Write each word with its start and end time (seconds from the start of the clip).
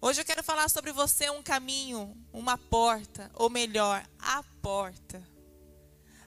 Hoje 0.00 0.20
eu 0.20 0.24
quero 0.24 0.44
falar 0.44 0.70
sobre 0.70 0.92
você 0.92 1.28
um 1.28 1.42
caminho, 1.42 2.16
uma 2.32 2.56
porta, 2.56 3.28
ou 3.34 3.50
melhor, 3.50 4.08
a 4.16 4.44
porta. 4.62 5.20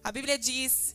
A 0.04 0.12
Bíblia 0.12 0.38
diz 0.38 0.94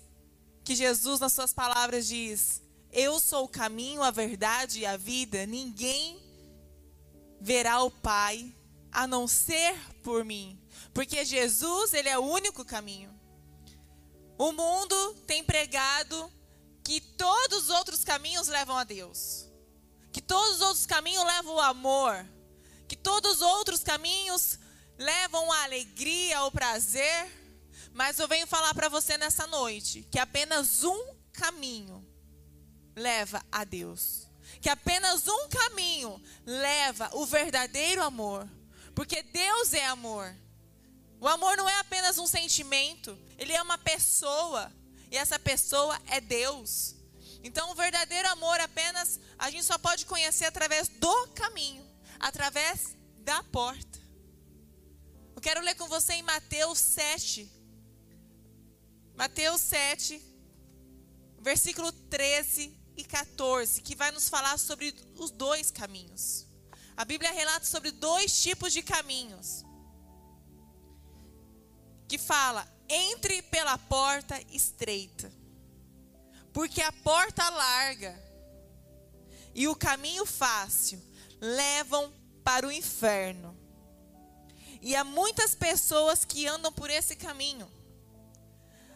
que 0.63 0.75
Jesus, 0.75 1.19
nas 1.19 1.33
suas 1.33 1.55
palavras, 1.55 2.07
diz: 2.07 2.63
Eu 2.93 3.19
sou 3.19 3.45
o 3.45 3.49
caminho, 3.49 4.03
a 4.03 4.11
verdade 4.11 4.81
e 4.81 4.87
a 4.87 4.95
vida. 4.95 5.47
Ninguém 5.47 6.23
verá 7.41 7.83
o 7.83 7.91
Pai 7.91 8.55
a 8.93 9.07
não 9.07 9.27
ser 9.27 9.75
por 10.03 10.23
mim. 10.23 10.61
Porque 10.93 11.25
Jesus, 11.25 11.95
ele 11.95 12.11
é 12.11 12.19
o 12.19 12.27
único 12.27 12.63
caminho. 12.63 13.11
O 14.37 14.53
mundo 14.53 15.15
tem 15.27 15.43
pregado 15.43 16.31
que 16.85 17.01
todos 17.01 17.65
os 17.65 17.71
outros 17.71 18.05
caminhos 18.05 18.49
levam 18.49 18.77
a 18.77 18.85
Deus. 18.85 19.47
Que 20.13 20.21
todos 20.21 20.57
os 20.57 20.61
outros 20.61 20.85
caminhos 20.85 21.25
levam 21.25 21.55
o 21.55 21.61
amor. 21.61 22.36
Que 22.89 22.97
todos 22.97 23.37
os 23.37 23.43
outros 23.43 23.83
caminhos 23.83 24.59
levam 24.99 25.51
a 25.53 25.65
alegria, 25.65 26.43
o 26.43 26.51
prazer. 26.51 27.31
Mas 27.93 28.19
eu 28.19 28.29
venho 28.29 28.47
falar 28.47 28.75
para 28.75 28.89
você 28.89 29.17
nessa 29.17 29.47
noite 29.47 30.07
que 30.11 30.19
apenas 30.19 30.85
um 30.85 31.15
caminho 31.33 32.07
leva 32.95 33.45
a 33.51 33.65
Deus. 33.65 34.27
Que 34.61 34.69
apenas 34.69 35.27
um 35.27 35.49
caminho 35.49 36.23
leva 36.45 37.11
o 37.13 37.27
verdadeiro 37.27 38.03
amor. 38.03 38.49
Porque 38.95 39.23
Deus 39.23 39.75
é 39.75 39.85
amor. 39.87 40.35
O 41.21 41.29
amor 41.29 41.57
não 41.57 41.69
é 41.69 41.79
apenas 41.79 42.19
um 42.19 42.27
sentimento, 42.27 43.19
ele 43.39 43.53
é 43.53 43.63
uma 43.63 43.79
pessoa. 43.79 44.73
E 45.11 45.17
essa 45.17 45.39
pessoa 45.39 45.99
é 46.07 46.21
Deus. 46.21 46.95
Então, 47.43 47.71
o 47.71 47.75
verdadeiro 47.75 48.29
amor 48.29 48.61
apenas 48.61 49.21
a 49.39 49.51
gente 49.51 49.65
só 49.65 49.79
pode 49.79 50.05
conhecer 50.05 50.47
através 50.47 50.89
do 50.89 51.29
caminho, 51.29 51.86
através 52.21 52.97
da 53.19 53.43
porta. 53.45 53.99
Eu 55.35 55.41
quero 55.41 55.61
ler 55.61 55.75
com 55.75 55.89
você 55.89 56.15
em 56.15 56.23
Mateus 56.23 56.79
7. 56.79 57.51
Mateus 59.15 59.61
7, 59.61 60.23
versículo 61.41 61.91
13 61.93 62.79
e 62.97 63.05
14, 63.05 63.81
que 63.83 63.95
vai 63.95 64.11
nos 64.11 64.29
falar 64.29 64.59
sobre 64.59 64.95
os 65.17 65.31
dois 65.31 65.71
caminhos. 65.71 66.47
A 66.97 67.05
Bíblia 67.05 67.31
relata 67.31 67.65
sobre 67.65 67.91
dois 67.91 68.41
tipos 68.41 68.73
de 68.73 68.83
caminhos. 68.83 69.65
Que 72.09 72.19
fala: 72.19 72.67
entre 72.89 73.43
pela 73.43 73.77
porta 73.77 74.41
estreita, 74.51 75.33
porque 76.53 76.81
a 76.81 76.93
porta 76.93 77.49
larga 77.49 78.23
e 79.55 79.67
o 79.69 79.75
caminho 79.75 80.25
fácil 80.25 81.03
levam 81.41 82.13
para 82.45 82.67
o 82.67 82.73
inferno. 82.73 83.57
E 84.81 84.95
há 84.95 85.03
muitas 85.05 85.55
pessoas 85.55 86.25
que 86.25 86.47
andam 86.47 86.73
por 86.73 86.91
esse 86.91 87.17
caminho. 87.17 87.71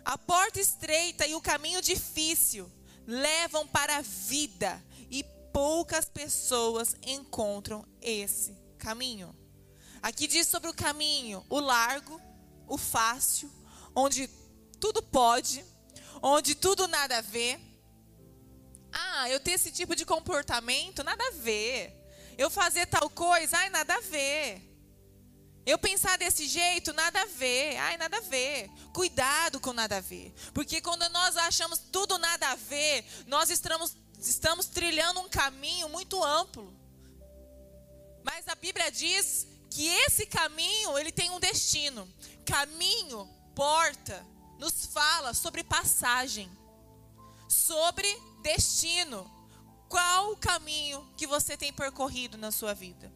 A 0.04 0.16
porta 0.16 0.60
estreita 0.60 1.26
e 1.26 1.34
o 1.34 1.40
caminho 1.40 1.82
difícil 1.82 2.70
levam 3.06 3.66
para 3.66 3.96
a 3.96 4.02
vida 4.02 4.82
e 5.10 5.24
poucas 5.52 6.04
pessoas 6.04 6.94
encontram 7.02 7.84
esse 8.00 8.56
caminho. 8.78 9.34
Aqui 10.02 10.26
diz 10.26 10.46
sobre 10.46 10.70
o 10.70 10.74
caminho, 10.74 11.44
o 11.48 11.60
largo, 11.60 12.20
o 12.66 12.78
fácil, 12.78 13.50
onde 13.94 14.28
tudo 14.78 15.02
pode, 15.02 15.64
onde 16.22 16.54
tudo 16.54 16.88
nada 16.88 17.18
a 17.18 17.20
ver. 17.20 17.60
Ah, 18.92 19.28
eu 19.28 19.38
ter 19.38 19.52
esse 19.52 19.70
tipo 19.70 19.94
de 19.94 20.06
comportamento, 20.06 21.04
nada 21.04 21.22
a 21.28 21.32
ver. 21.32 21.99
Eu 22.40 22.48
fazer 22.48 22.86
tal 22.86 23.10
coisa, 23.10 23.54
ai, 23.58 23.68
nada 23.68 23.94
a 23.94 24.00
ver. 24.00 24.62
Eu 25.66 25.78
pensar 25.78 26.16
desse 26.16 26.48
jeito, 26.48 26.90
nada 26.94 27.20
a 27.20 27.26
ver. 27.26 27.76
Ai, 27.76 27.98
nada 27.98 28.16
a 28.16 28.20
ver. 28.22 28.70
Cuidado 28.94 29.60
com 29.60 29.74
nada 29.74 29.98
a 29.98 30.00
ver. 30.00 30.32
Porque 30.54 30.80
quando 30.80 31.06
nós 31.10 31.36
achamos 31.36 31.78
tudo 31.92 32.16
nada 32.16 32.48
a 32.48 32.54
ver, 32.54 33.04
nós 33.26 33.50
estamos, 33.50 33.94
estamos 34.18 34.64
trilhando 34.68 35.20
um 35.20 35.28
caminho 35.28 35.90
muito 35.90 36.24
amplo. 36.24 36.74
Mas 38.24 38.48
a 38.48 38.54
Bíblia 38.54 38.90
diz 38.90 39.46
que 39.68 39.86
esse 39.86 40.24
caminho, 40.24 40.98
ele 40.98 41.12
tem 41.12 41.28
um 41.28 41.38
destino. 41.38 42.10
Caminho 42.46 43.28
porta 43.54 44.26
nos 44.58 44.86
fala 44.86 45.34
sobre 45.34 45.62
passagem, 45.62 46.50
sobre 47.50 48.08
destino. 48.42 49.39
Qual 49.90 50.30
o 50.30 50.36
caminho 50.36 51.04
que 51.16 51.26
você 51.26 51.56
tem 51.56 51.72
percorrido 51.72 52.38
na 52.38 52.52
sua 52.52 52.72
vida? 52.72 53.12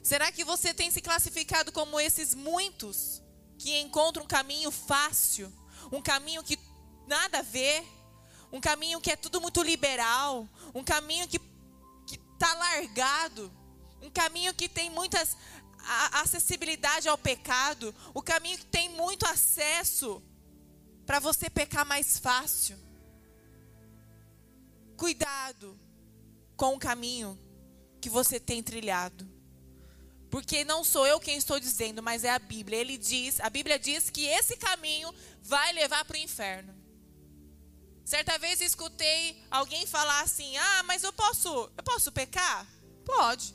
Será 0.00 0.30
que 0.30 0.44
você 0.44 0.72
tem 0.72 0.92
se 0.92 1.02
classificado 1.02 1.72
como 1.72 1.98
esses 1.98 2.36
muitos 2.36 3.20
que 3.58 3.76
encontram 3.80 4.24
um 4.24 4.28
caminho 4.28 4.70
fácil, 4.70 5.52
um 5.90 6.00
caminho 6.00 6.40
que 6.44 6.56
nada 7.08 7.40
a 7.40 7.42
ver, 7.42 7.84
um 8.52 8.60
caminho 8.60 9.00
que 9.00 9.10
é 9.10 9.16
tudo 9.16 9.40
muito 9.40 9.60
liberal, 9.60 10.48
um 10.72 10.84
caminho 10.84 11.26
que 11.26 11.40
está 12.34 12.54
largado, 12.54 13.52
um 14.00 14.08
caminho 14.08 14.54
que 14.54 14.68
tem 14.68 14.88
muitas 14.88 15.36
a 15.80 16.20
acessibilidade 16.20 17.08
ao 17.08 17.18
pecado, 17.18 17.92
o 18.14 18.22
caminho 18.22 18.56
que 18.58 18.66
tem 18.66 18.88
muito 18.90 19.26
acesso 19.26 20.22
para 21.04 21.18
você 21.18 21.50
pecar 21.50 21.84
mais 21.84 22.20
fácil. 22.20 22.83
Cuidado 24.96 25.78
com 26.56 26.74
o 26.74 26.78
caminho 26.78 27.38
que 28.00 28.08
você 28.08 28.38
tem 28.38 28.62
trilhado. 28.62 29.28
Porque 30.30 30.64
não 30.64 30.82
sou 30.82 31.06
eu 31.06 31.20
quem 31.20 31.36
estou 31.36 31.60
dizendo, 31.60 32.02
mas 32.02 32.24
é 32.24 32.30
a 32.30 32.38
Bíblia. 32.38 32.78
Ele 32.78 32.98
diz, 32.98 33.40
a 33.40 33.48
Bíblia 33.48 33.78
diz 33.78 34.10
que 34.10 34.26
esse 34.26 34.56
caminho 34.56 35.14
vai 35.42 35.72
levar 35.72 36.04
para 36.04 36.16
o 36.16 36.20
inferno. 36.20 36.74
Certa 38.04 38.36
vez 38.38 38.60
escutei 38.60 39.42
alguém 39.50 39.86
falar 39.86 40.20
assim: 40.22 40.56
"Ah, 40.56 40.82
mas 40.82 41.02
eu 41.02 41.12
posso, 41.12 41.48
eu 41.76 41.82
posso 41.82 42.12
pecar?" 42.12 42.66
Pode. 43.04 43.54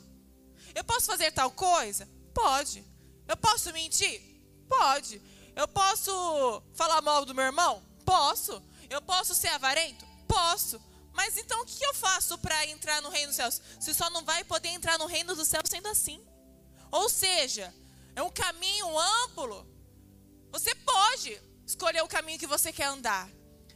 Eu 0.73 0.83
posso 0.83 1.05
fazer 1.05 1.31
tal 1.31 1.51
coisa? 1.51 2.07
Pode. 2.33 2.83
Eu 3.27 3.37
posso 3.37 3.71
mentir? 3.73 4.21
Pode. 4.67 5.21
Eu 5.55 5.67
posso 5.67 6.63
falar 6.73 7.01
mal 7.01 7.25
do 7.25 7.35
meu 7.35 7.43
irmão? 7.43 7.83
Posso. 8.05 8.63
Eu 8.89 9.01
posso 9.01 9.35
ser 9.35 9.49
avarento? 9.49 10.05
Posso. 10.27 10.81
Mas 11.13 11.37
então 11.37 11.61
o 11.61 11.65
que 11.65 11.83
eu 11.83 11.93
faço 11.93 12.37
para 12.37 12.65
entrar 12.67 13.01
no 13.01 13.09
reino 13.09 13.27
dos 13.27 13.35
céus? 13.35 13.61
Você 13.79 13.93
só 13.93 14.09
não 14.09 14.23
vai 14.23 14.43
poder 14.43 14.69
entrar 14.69 14.97
no 14.97 15.05
reino 15.05 15.35
dos 15.35 15.47
céus 15.47 15.69
sendo 15.69 15.87
assim. 15.87 16.25
Ou 16.91 17.09
seja, 17.09 17.73
é 18.15 18.23
um 18.23 18.29
caminho 18.29 18.97
amplo. 18.97 19.67
Você 20.51 20.73
pode 20.75 21.39
escolher 21.65 22.01
o 22.03 22.07
caminho 22.07 22.39
que 22.39 22.47
você 22.47 22.73
quer 22.73 22.85
andar, 22.85 23.29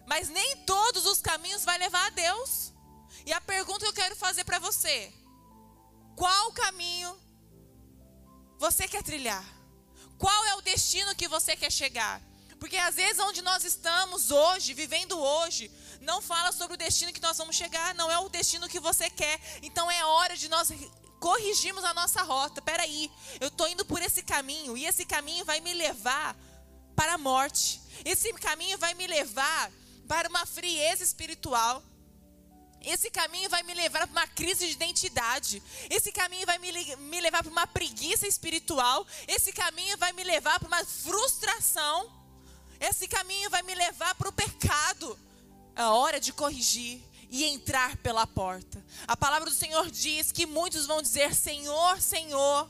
mas 0.08 0.30
nem 0.30 0.58
todos 0.66 1.06
os 1.06 1.22
caminhos 1.22 1.64
vai 1.64 1.78
levar 1.78 2.08
a 2.08 2.10
Deus. 2.10 2.74
E 3.26 3.32
a 3.32 3.40
pergunta 3.40 3.80
que 3.80 3.88
eu 3.88 3.94
quero 3.94 4.16
fazer 4.16 4.44
para 4.44 4.60
você: 4.60 5.14
qual 6.16 6.52
caminho 6.54 7.18
você 8.58 8.88
quer 8.88 9.04
trilhar? 9.04 9.46
Qual 10.18 10.46
é 10.46 10.56
o 10.56 10.62
destino 10.62 11.16
que 11.16 11.28
você 11.28 11.56
quer 11.56 11.72
chegar? 11.72 12.22
Porque 12.60 12.78
às 12.78 12.96
vezes 12.96 13.20
onde 13.20 13.42
nós 13.42 13.66
estamos 13.66 14.32
hoje, 14.32 14.74
vivendo 14.74 15.20
hoje, 15.20 15.70
não 16.04 16.22
fala 16.22 16.52
sobre 16.52 16.76
o 16.76 16.78
destino 16.78 17.14
que 17.14 17.22
nós 17.22 17.38
vamos 17.38 17.56
chegar, 17.56 17.96
não 17.96 18.12
é 18.12 18.20
o 18.20 18.30
destino 18.30 18.70
que 18.70 18.80
você 18.80 19.10
quer. 19.10 19.40
Então 19.62 19.90
é 19.90 20.06
hora 20.06 20.36
de 20.38 20.50
nós 20.50 20.70
corrigirmos 21.20 21.84
a 21.84 21.94
nossa 21.94 22.22
rota. 22.22 22.62
Peraí, 22.62 23.10
eu 23.40 23.48
estou 23.48 23.68
indo 23.68 23.86
por 23.86 24.02
esse 24.02 24.22
caminho 24.22 24.78
e 24.78 24.86
esse 24.86 25.06
caminho 25.06 25.46
vai 25.46 25.60
me 25.62 25.74
levar 25.74 26.36
para 26.96 27.14
a 27.14 27.18
morte. 27.18 27.82
Esse 28.04 28.32
caminho 28.34 28.78
vai 28.78 28.94
me 28.94 29.08
levar 29.08 29.72
para 30.08 30.28
uma 30.30 30.46
frieza 30.46 31.04
espiritual. 31.04 31.82
Esse 32.82 33.10
caminho 33.10 33.50
vai 33.50 33.64
me 33.64 33.74
levar 33.74 34.06
para 34.06 34.12
uma 34.12 34.28
crise 34.28 34.68
de 34.68 34.74
identidade. 34.74 35.64
Esse 35.90 36.12
caminho 36.12 36.46
vai 36.46 36.58
me, 36.58 36.70
me 36.98 37.22
levar 37.22 37.42
para 37.42 37.52
uma 37.52 37.66
preguiça 37.66 38.28
espiritual. 38.28 39.08
Esse 39.26 39.54
caminho 39.54 39.98
vai 39.98 40.12
me 40.12 40.24
levar 40.24 40.60
para 40.60 40.68
uma 40.68 40.84
frustração. 40.84 42.12
Esse 42.78 43.08
caminho 43.08 43.50
vai 43.50 43.62
me 43.62 43.74
levar 43.74 44.14
para 44.16 44.28
o 44.28 44.34
pecado. 44.34 45.18
É 45.76 45.84
hora 45.86 46.20
de 46.20 46.32
corrigir 46.32 47.02
e 47.30 47.44
entrar 47.46 47.98
pela 47.98 48.28
porta. 48.28 48.84
A 49.08 49.18
palavra 49.18 49.50
do 49.50 49.56
Senhor 49.56 49.90
diz 49.90 50.32
que 50.32 50.46
muitos 50.46 50.86
vão 50.86 51.02
dizer 51.02 51.34
Senhor, 51.34 52.00
Senhor, 52.00 52.70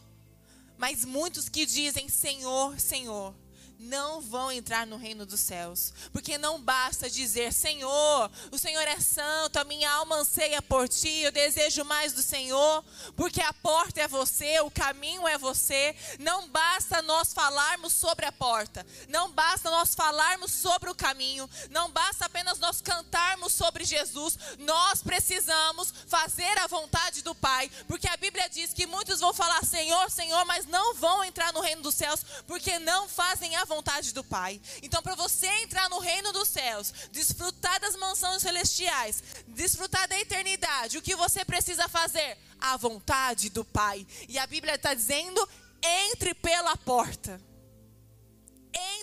mas 0.77 1.03
muitos 1.03 1.49
que 1.49 1.65
dizem 1.65 2.07
Senhor, 2.07 2.79
Senhor 2.79 3.35
não 3.83 4.21
vão 4.21 4.51
entrar 4.51 4.87
no 4.87 4.97
reino 4.97 5.25
dos 5.25 5.39
céus. 5.39 5.93
Porque 6.11 6.37
não 6.37 6.59
basta 6.59 7.09
dizer, 7.09 7.51
Senhor, 7.51 8.31
o 8.51 8.57
Senhor 8.57 8.81
é 8.87 8.99
santo, 8.99 9.57
a 9.57 9.63
minha 9.63 9.91
alma 9.91 10.15
anseia 10.15 10.61
por 10.61 10.87
ti, 10.87 11.19
eu 11.19 11.31
desejo 11.31 11.83
mais 11.83 12.13
do 12.13 12.21
Senhor, 12.21 12.83
porque 13.15 13.41
a 13.41 13.53
porta 13.53 14.01
é 14.01 14.07
você, 14.07 14.59
o 14.61 14.71
caminho 14.71 15.27
é 15.27 15.37
você. 15.37 15.95
Não 16.19 16.47
basta 16.49 17.01
nós 17.01 17.33
falarmos 17.33 17.93
sobre 17.93 18.25
a 18.25 18.31
porta, 18.31 18.85
não 19.09 19.31
basta 19.31 19.69
nós 19.69 19.93
falarmos 19.93 20.51
sobre 20.51 20.89
o 20.89 20.95
caminho, 20.95 21.49
não 21.69 21.91
basta 21.91 22.25
apenas 22.25 22.59
nós 22.59 22.81
cantarmos 22.81 23.53
sobre 23.53 23.83
Jesus, 23.83 24.37
nós 24.59 25.01
precisamos 25.01 25.93
fazer 26.07 26.57
a 26.59 26.67
vontade 26.67 27.21
do 27.21 27.35
Pai, 27.35 27.69
porque 27.87 28.07
a 28.07 28.17
Bíblia 28.17 28.49
diz 28.49 28.73
que 28.73 28.87
muitos 28.87 29.19
vão 29.19 29.33
falar 29.33 29.63
Senhor, 29.65 30.09
Senhor, 30.09 30.45
mas 30.45 30.65
não 30.65 30.93
vão 30.95 31.23
entrar 31.23 31.51
no 31.51 31.61
reino 31.61 31.81
dos 31.81 31.95
céus 31.95 32.21
porque 32.47 32.79
não 32.79 33.07
fazem 33.09 33.55
a 33.55 33.65
vontade 33.65 33.72
do 34.13 34.23
Pai. 34.23 34.61
Então, 34.81 35.01
para 35.01 35.15
você 35.15 35.47
entrar 35.63 35.89
no 35.89 35.99
reino 35.99 36.31
dos 36.31 36.47
céus, 36.49 36.93
desfrutar 37.11 37.79
das 37.79 37.95
mansões 37.95 38.41
celestiais, 38.41 39.23
desfrutar 39.47 40.07
da 40.07 40.19
eternidade, 40.19 40.97
o 40.97 41.01
que 41.01 41.15
você 41.15 41.45
precisa 41.45 41.87
fazer? 41.87 42.37
A 42.59 42.77
vontade 42.77 43.49
do 43.49 43.63
Pai. 43.63 44.05
E 44.27 44.37
a 44.37 44.45
Bíblia 44.45 44.75
está 44.75 44.93
dizendo: 44.93 45.47
entre 45.81 46.33
pela 46.33 46.75
porta 46.77 47.41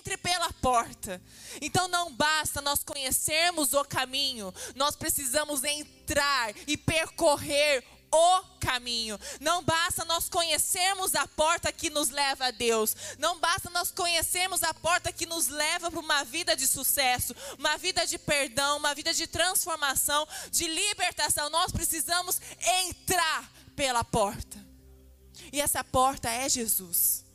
entre 0.01 0.17
pela 0.17 0.51
porta. 0.53 1.21
Então 1.61 1.87
não 1.87 2.11
basta 2.13 2.61
nós 2.61 2.83
conhecermos 2.83 3.73
o 3.73 3.83
caminho, 3.85 4.53
nós 4.75 4.95
precisamos 4.95 5.63
entrar 5.63 6.53
e 6.67 6.75
percorrer 6.75 7.83
o 8.11 8.43
caminho. 8.59 9.19
Não 9.39 9.63
basta 9.63 10.03
nós 10.05 10.27
conhecermos 10.27 11.15
a 11.15 11.27
porta 11.27 11.71
que 11.71 11.89
nos 11.89 12.09
leva 12.09 12.45
a 12.45 12.51
Deus. 12.51 12.95
Não 13.17 13.39
basta 13.39 13.69
nós 13.69 13.91
conhecermos 13.91 14.63
a 14.63 14.73
porta 14.73 15.11
que 15.11 15.25
nos 15.25 15.47
leva 15.47 15.89
para 15.89 15.99
uma 15.99 16.23
vida 16.23 16.55
de 16.55 16.67
sucesso, 16.67 17.33
uma 17.57 17.77
vida 17.77 18.05
de 18.05 18.17
perdão, 18.17 18.77
uma 18.77 18.93
vida 18.93 19.13
de 19.13 19.27
transformação, 19.27 20.27
de 20.51 20.67
libertação. 20.67 21.49
Nós 21.49 21.71
precisamos 21.71 22.39
entrar 22.87 23.49
pela 23.75 24.03
porta. 24.03 24.59
E 25.51 25.59
essa 25.59 25.83
porta 25.83 26.29
é 26.29 26.47
Jesus. 26.47 27.25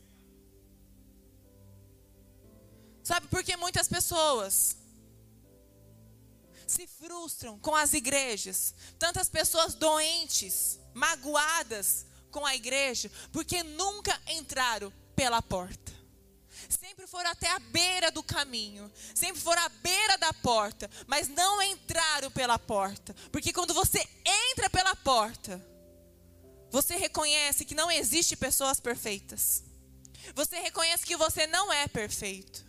Sabe 3.02 3.28
por 3.28 3.44
que 3.44 3.56
muitas 3.56 3.88
pessoas 3.88 4.76
se 6.66 6.86
frustram 6.86 7.58
com 7.58 7.74
as 7.74 7.92
igrejas? 7.92 8.74
Tantas 8.98 9.28
pessoas 9.28 9.74
doentes, 9.74 10.78
magoadas 10.92 12.06
com 12.30 12.44
a 12.44 12.54
igreja, 12.54 13.10
porque 13.32 13.62
nunca 13.62 14.20
entraram 14.28 14.92
pela 15.14 15.40
porta. 15.40 15.92
Sempre 16.68 17.06
foram 17.06 17.30
até 17.30 17.48
a 17.48 17.58
beira 17.58 18.10
do 18.10 18.22
caminho, 18.22 18.90
sempre 19.14 19.40
foram 19.40 19.62
à 19.62 19.68
beira 19.68 20.18
da 20.18 20.32
porta, 20.32 20.90
mas 21.06 21.28
não 21.28 21.62
entraram 21.62 22.30
pela 22.30 22.58
porta. 22.58 23.14
Porque 23.30 23.52
quando 23.52 23.72
você 23.72 24.06
entra 24.50 24.68
pela 24.68 24.96
porta, 24.96 25.64
você 26.70 26.96
reconhece 26.96 27.64
que 27.64 27.74
não 27.74 27.90
existe 27.90 28.36
pessoas 28.36 28.80
perfeitas. 28.80 29.62
Você 30.34 30.58
reconhece 30.58 31.06
que 31.06 31.16
você 31.16 31.46
não 31.46 31.72
é 31.72 31.86
perfeito. 31.86 32.65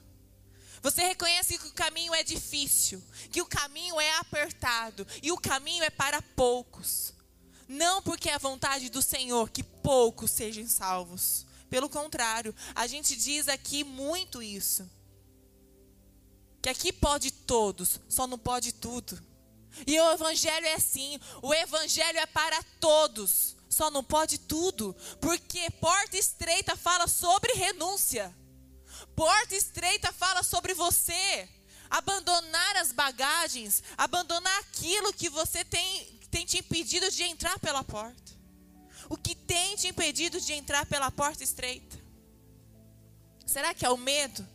Você 0.82 1.02
reconhece 1.02 1.58
que 1.58 1.68
o 1.68 1.74
caminho 1.74 2.14
é 2.14 2.24
difícil, 2.24 3.04
que 3.32 3.42
o 3.42 3.46
caminho 3.46 4.00
é 4.00 4.18
apertado 4.18 5.06
e 5.22 5.32
o 5.32 5.38
caminho 5.38 5.84
é 5.84 5.90
para 5.90 6.22
poucos. 6.22 7.14
Não 7.68 8.02
porque 8.02 8.30
é 8.30 8.36
a 8.36 8.40
vontade 8.40 8.90
do 8.90 9.02
Senhor 9.02 9.50
que 9.50 9.64
poucos 9.64 10.32
sejam 10.32 10.68
salvos. 10.68 11.46
Pelo 11.70 11.90
contrário, 11.90 12.56
a 12.74 12.88
gente 12.88 13.16
diz 13.16 13.48
aqui 13.48 13.84
muito 13.84 14.42
isso. 14.42 14.90
Que 16.62 16.70
aqui 16.70 16.94
pode 16.94 17.32
todos, 17.32 18.00
só 18.08 18.26
não 18.26 18.38
pode 18.38 18.72
tudo. 18.72 19.22
E 19.86 20.00
o 20.00 20.12
evangelho 20.12 20.66
é 20.66 20.74
assim, 20.74 21.20
o 21.42 21.54
evangelho 21.54 22.18
é 22.18 22.26
para 22.26 22.64
todos, 22.80 23.56
só 23.70 23.92
não 23.92 24.04
pode 24.04 24.38
tudo, 24.40 24.96
porque 25.22 25.70
porta 25.72 26.18
estreita 26.18 26.76
fala 26.76 27.08
sobre 27.08 27.54
renúncia. 27.54 28.36
Porta 29.18 29.56
estreita 29.56 30.14
fala 30.14 30.44
sobre 30.44 30.76
você. 30.76 31.50
Abandonar 31.90 32.76
as 32.76 32.92
bagagens, 32.92 33.82
abandonar 33.98 34.60
aquilo 34.60 35.12
que 35.12 35.28
você 35.28 35.66
tem, 35.66 36.20
tem 36.30 36.46
te 36.46 36.60
impedido 36.60 37.10
de 37.10 37.24
entrar 37.24 37.58
pela 37.58 37.84
porta. 37.84 38.32
O 39.10 39.18
que 39.18 39.34
tem 39.34 39.76
te 39.76 39.88
impedido 39.88 40.40
de 40.40 40.54
entrar 40.54 40.86
pela 40.86 41.10
porta 41.10 41.44
estreita? 41.44 41.98
Será 43.44 43.74
que 43.74 43.84
é 43.84 43.90
o 43.90 43.98
medo? 43.98 44.48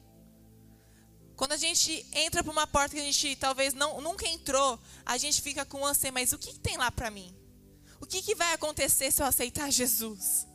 Quando 1.35 1.53
a 1.53 1.57
gente 1.57 2.07
entra 2.13 2.45
por 2.45 2.53
uma 2.53 2.67
porta 2.67 2.95
que 2.95 3.01
a 3.01 3.05
gente 3.05 3.35
talvez 3.35 3.75
não, 3.75 4.01
nunca 4.01 4.29
entrou, 4.29 4.79
a 5.05 5.19
gente 5.19 5.43
fica 5.43 5.65
com 5.65 5.85
ânsia, 5.85 6.13
mas 6.13 6.33
o 6.33 6.39
que, 6.39 6.53
que 6.53 6.61
tem 6.61 6.77
lá 6.77 6.93
para 6.93 7.11
mim? 7.11 7.35
O 8.01 8.07
que, 8.07 8.23
que 8.23 8.37
vai 8.37 8.53
acontecer 8.53 9.11
se 9.11 9.23
eu 9.23 9.27
aceitar 9.27 9.73
Jesus? 9.73 10.47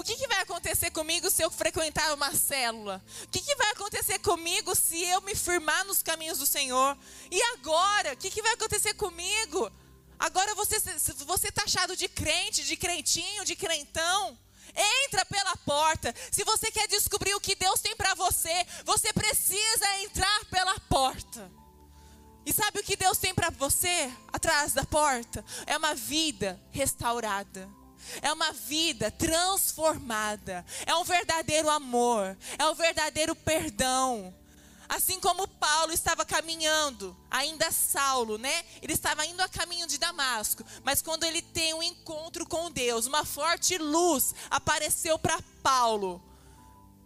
O 0.00 0.02
que, 0.02 0.16
que, 0.16 0.26
vai 0.26 0.40
acontecer 0.40 0.90
comigo 0.92 1.28
se 1.28 1.42
eu 1.42 1.50
frequentar 1.50 2.14
uma 2.14 2.34
célula? 2.34 3.04
O 3.24 3.28
que, 3.28 3.38
que, 3.38 3.54
vai 3.54 3.70
acontecer 3.72 4.18
comigo 4.20 4.74
se 4.74 5.04
eu 5.04 5.20
me 5.20 5.34
firmar 5.34 5.84
nos 5.84 6.02
caminhos 6.02 6.38
do 6.38 6.46
Senhor? 6.46 6.96
E 7.30 7.42
agora? 7.52 8.14
O 8.14 8.16
que, 8.16 8.30
que 8.30 8.40
vai 8.40 8.54
acontecer 8.54 8.94
comigo? 8.94 9.70
Agora 10.18 10.54
você 10.54 10.78
você 11.26 11.52
taxado 11.52 11.94
de 11.94 12.08
crente, 12.08 12.64
de 12.64 12.78
crentinho, 12.78 13.44
de 13.44 13.54
crentão. 13.54 14.38
Entra 15.04 15.22
pela 15.26 15.54
porta. 15.58 16.14
Se 16.32 16.44
você 16.44 16.70
quer 16.70 16.88
descobrir 16.88 17.34
o 17.34 17.40
que 17.40 17.54
Deus 17.54 17.82
tem 17.82 17.94
para 17.94 18.14
você, 18.14 18.66
você 18.86 19.12
precisa 19.12 19.98
entrar 19.98 20.46
pela 20.46 20.80
porta. 20.80 21.52
E 22.46 22.54
sabe 22.54 22.80
o 22.80 22.82
que 22.82 22.96
Deus 22.96 23.18
tem 23.18 23.34
para 23.34 23.50
você 23.50 24.10
atrás 24.32 24.72
da 24.72 24.86
porta? 24.86 25.44
É 25.66 25.76
uma 25.76 25.94
vida 25.94 26.58
restaurada 26.70 27.68
é 28.22 28.32
uma 28.32 28.52
vida 28.52 29.10
transformada, 29.10 30.64
é 30.86 30.94
um 30.94 31.04
verdadeiro 31.04 31.68
amor, 31.70 32.36
é 32.58 32.66
um 32.66 32.74
verdadeiro 32.74 33.34
perdão. 33.34 34.34
Assim 34.88 35.20
como 35.20 35.46
Paulo 35.46 35.92
estava 35.92 36.24
caminhando, 36.24 37.16
ainda 37.30 37.70
Saulo, 37.70 38.36
né? 38.38 38.64
Ele 38.82 38.92
estava 38.92 39.24
indo 39.24 39.40
a 39.40 39.48
caminho 39.48 39.86
de 39.86 39.98
Damasco, 39.98 40.64
mas 40.82 41.00
quando 41.00 41.22
ele 41.22 41.40
tem 41.40 41.72
um 41.72 41.82
encontro 41.82 42.44
com 42.44 42.72
Deus, 42.72 43.06
uma 43.06 43.24
forte 43.24 43.78
luz 43.78 44.34
apareceu 44.50 45.16
para 45.16 45.40
Paulo, 45.62 46.20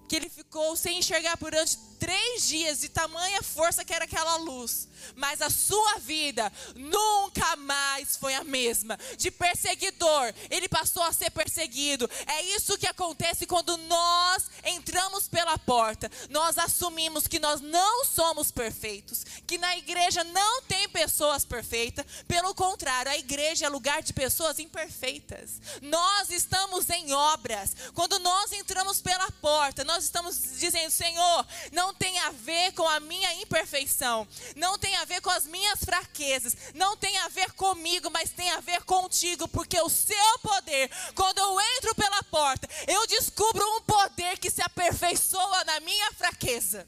que 0.08 0.16
ele 0.16 0.30
ficou 0.30 0.74
sem 0.76 0.98
enxergar 0.98 1.36
durante 1.36 1.76
três 2.04 2.46
dias 2.46 2.80
de 2.80 2.90
tamanha 2.90 3.42
força 3.42 3.82
que 3.82 3.94
era 3.94 4.04
aquela 4.04 4.36
luz 4.36 4.88
mas 5.16 5.40
a 5.40 5.50
sua 5.50 5.98
vida 5.98 6.52
nunca 6.74 7.56
mais 7.56 8.16
foi 8.16 8.34
a 8.34 8.44
mesma. 8.44 8.98
De 9.16 9.30
perseguidor, 9.30 10.32
ele 10.50 10.68
passou 10.68 11.02
a 11.02 11.12
ser 11.12 11.30
perseguido. 11.30 12.08
É 12.26 12.42
isso 12.42 12.78
que 12.78 12.86
acontece 12.86 13.46
quando 13.46 13.76
nós 13.76 14.44
entramos 14.64 15.28
pela 15.28 15.58
porta. 15.58 16.10
Nós 16.30 16.58
assumimos 16.58 17.26
que 17.26 17.38
nós 17.38 17.60
não 17.60 18.04
somos 18.04 18.50
perfeitos, 18.50 19.24
que 19.46 19.58
na 19.58 19.76
igreja 19.76 20.24
não 20.24 20.62
tem 20.62 20.88
pessoas 20.88 21.44
perfeitas. 21.44 22.04
Pelo 22.26 22.54
contrário, 22.54 23.12
a 23.12 23.18
igreja 23.18 23.66
é 23.66 23.68
lugar 23.68 24.02
de 24.02 24.12
pessoas 24.12 24.58
imperfeitas. 24.58 25.60
Nós 25.82 26.30
estamos 26.30 26.88
em 26.90 27.12
obras. 27.12 27.74
Quando 27.94 28.18
nós 28.18 28.52
entramos 28.52 29.00
pela 29.00 29.30
porta, 29.32 29.84
nós 29.84 30.04
estamos 30.04 30.40
dizendo: 30.58 30.90
Senhor, 30.90 31.46
não 31.72 31.93
tem 31.94 32.18
a 32.20 32.30
ver 32.30 32.72
com 32.72 32.88
a 32.88 33.00
minha 33.00 33.32
imperfeição, 33.34 34.26
não 34.56 34.78
tem 34.78 34.94
a 34.96 35.04
ver 35.04 35.20
com 35.20 35.30
as 35.30 35.46
minhas 35.46 35.84
fraquezas, 35.84 36.56
não 36.74 36.96
tem 36.96 37.16
a 37.18 37.28
ver 37.28 37.52
comigo, 37.52 38.10
mas 38.10 38.30
tem 38.30 38.50
a 38.50 38.60
ver 38.60 38.82
contigo, 38.84 39.48
porque 39.48 39.80
o 39.80 39.88
seu 39.88 40.38
poder, 40.40 40.90
quando 41.14 41.38
eu 41.38 41.60
entro 41.76 41.94
pela 41.94 42.22
porta, 42.24 42.68
eu 42.86 43.06
descubro 43.06 43.64
um 43.76 43.80
poder 43.82 44.38
que 44.38 44.50
se 44.50 44.62
aperfeiçoa 44.62 45.64
na 45.64 45.80
minha 45.80 46.12
fraqueza. 46.12 46.86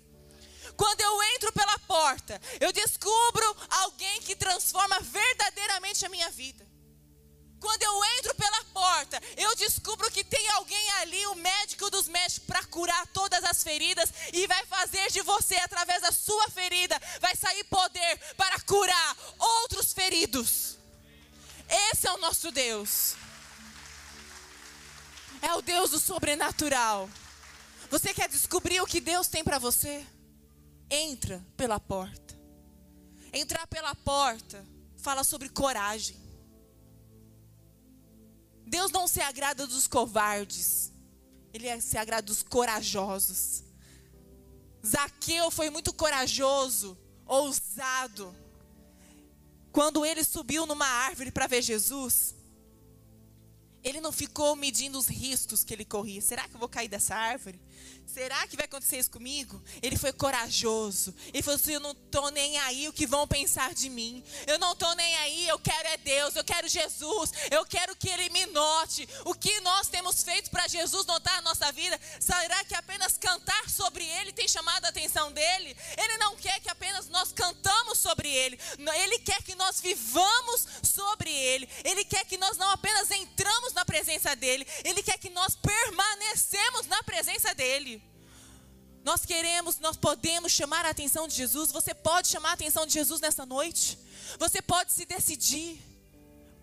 Quando 0.76 1.00
eu 1.00 1.22
entro 1.34 1.52
pela 1.52 1.78
porta, 1.80 2.40
eu 2.60 2.70
descubro 2.72 3.56
alguém 3.70 4.20
que 4.20 4.36
transforma 4.36 5.00
verdadeiramente 5.00 6.04
a 6.04 6.08
minha 6.08 6.28
vida. 6.30 6.65
Quando 7.60 7.82
eu 7.82 8.04
entro 8.18 8.34
pela 8.34 8.64
porta, 8.64 9.20
eu 9.36 9.54
descubro 9.56 10.10
que 10.10 10.22
tem 10.22 10.48
alguém 10.50 10.90
ali, 11.00 11.26
o 11.28 11.34
médico 11.36 11.90
dos 11.90 12.06
médicos, 12.08 12.46
para 12.46 12.64
curar 12.66 13.06
todas 13.08 13.42
as 13.44 13.62
feridas 13.62 14.12
e 14.32 14.46
vai 14.46 14.64
fazer 14.66 15.10
de 15.10 15.22
você, 15.22 15.56
através 15.56 16.02
da 16.02 16.12
sua 16.12 16.48
ferida, 16.50 17.00
vai 17.20 17.34
sair 17.34 17.64
poder 17.64 18.18
para 18.36 18.60
curar 18.60 19.16
outros 19.38 19.92
feridos. 19.92 20.76
Esse 21.68 22.06
é 22.06 22.12
o 22.12 22.18
nosso 22.18 22.52
Deus. 22.52 23.14
É 25.40 25.52
o 25.54 25.62
Deus 25.62 25.90
do 25.90 25.98
sobrenatural. 25.98 27.08
Você 27.90 28.12
quer 28.12 28.28
descobrir 28.28 28.80
o 28.80 28.86
que 28.86 29.00
Deus 29.00 29.28
tem 29.28 29.42
para 29.42 29.58
você? 29.58 30.06
Entra 30.90 31.44
pela 31.56 31.80
porta. 31.80 32.36
Entrar 33.32 33.66
pela 33.66 33.94
porta 33.94 34.64
fala 34.98 35.24
sobre 35.24 35.48
coragem. 35.48 36.25
Deus 38.66 38.90
não 38.90 39.06
se 39.06 39.20
agrada 39.20 39.66
dos 39.66 39.86
covardes, 39.86 40.92
Ele 41.52 41.80
se 41.80 41.96
agrada 41.96 42.26
dos 42.26 42.42
corajosos. 42.42 43.62
Zaqueu 44.84 45.50
foi 45.50 45.70
muito 45.70 45.92
corajoso, 45.92 46.98
ousado. 47.24 48.34
Quando 49.70 50.04
ele 50.04 50.24
subiu 50.24 50.66
numa 50.66 50.86
árvore 50.86 51.30
para 51.30 51.46
ver 51.46 51.62
Jesus, 51.62 52.34
Ele 53.84 54.00
não 54.00 54.10
ficou 54.10 54.56
medindo 54.56 54.98
os 54.98 55.06
riscos 55.06 55.62
que 55.62 55.72
ele 55.72 55.84
corria. 55.84 56.20
Será 56.20 56.48
que 56.48 56.54
eu 56.56 56.60
vou 56.60 56.68
cair 56.68 56.88
dessa 56.88 57.14
árvore? 57.14 57.60
Será 58.06 58.46
que 58.46 58.56
vai 58.56 58.64
acontecer 58.64 58.98
isso 58.98 59.10
comigo? 59.10 59.62
Ele 59.82 59.96
foi 59.96 60.12
corajoso. 60.12 61.14
Ele 61.34 61.42
falou 61.42 61.56
assim: 61.60 61.74
Eu 61.74 61.80
não 61.80 61.90
estou 61.90 62.30
nem 62.30 62.56
aí 62.58 62.88
o 62.88 62.92
que 62.92 63.06
vão 63.06 63.26
pensar 63.26 63.74
de 63.74 63.90
mim. 63.90 64.24
Eu 64.46 64.58
não 64.58 64.72
estou 64.72 64.94
nem 64.94 65.16
aí. 65.16 65.48
Eu 65.48 65.58
quero 65.58 65.88
é 65.88 65.96
Deus. 65.98 66.34
Eu 66.34 66.44
quero 66.44 66.68
Jesus. 66.68 67.32
Eu 67.50 67.66
quero 67.66 67.94
que 67.96 68.08
Ele 68.08 68.30
me 68.30 68.46
note. 68.46 69.06
O 69.24 69.34
que 69.34 69.60
nós 69.60 69.88
temos 69.88 70.22
feito 70.22 70.50
para 70.50 70.68
Jesus 70.68 71.04
notar 71.04 71.38
a 71.38 71.42
nossa 71.42 71.70
vida? 71.72 72.00
Será 72.18 72.64
que 72.64 72.74
apenas 72.74 73.18
cantar 73.18 73.68
sobre 73.68 74.04
Ele 74.04 74.32
tem 74.32 74.48
chamado 74.48 74.84
a 74.84 74.88
atenção 74.88 75.32
dele? 75.32 75.76
Ele 75.98 76.16
não 76.18 76.36
quer 76.36 76.60
que 76.60 76.70
apenas 76.70 77.08
nós 77.08 77.32
cantamos 77.32 77.98
sobre 77.98 78.30
Ele. 78.30 78.58
Ele 78.78 79.18
quer 79.18 79.42
que 79.42 79.54
nós 79.56 79.80
vivamos 79.80 80.66
sobre 80.82 81.30
Ele. 81.30 81.68
Ele 81.84 82.04
quer 82.04 82.24
que 82.24 82.38
nós 82.38 82.56
não 82.56 82.70
apenas 82.70 83.10
entramos 83.10 83.72
na 83.72 83.84
presença 83.84 84.34
dEle. 84.36 84.66
Ele 84.84 85.02
quer 85.02 85.18
que 85.18 85.30
nós 85.30 85.56
permanecemos 85.56 86.86
na 86.86 87.02
presença 87.02 87.54
dEle. 87.54 87.95
Nós 89.06 89.24
queremos, 89.24 89.78
nós 89.78 89.96
podemos 89.96 90.50
chamar 90.50 90.84
a 90.84 90.90
atenção 90.90 91.28
de 91.28 91.36
Jesus. 91.36 91.70
Você 91.70 91.94
pode 91.94 92.26
chamar 92.26 92.50
a 92.50 92.54
atenção 92.54 92.84
de 92.84 92.92
Jesus 92.92 93.20
nessa 93.20 93.46
noite. 93.46 93.96
Você 94.36 94.60
pode 94.60 94.92
se 94.92 95.06
decidir. 95.06 95.80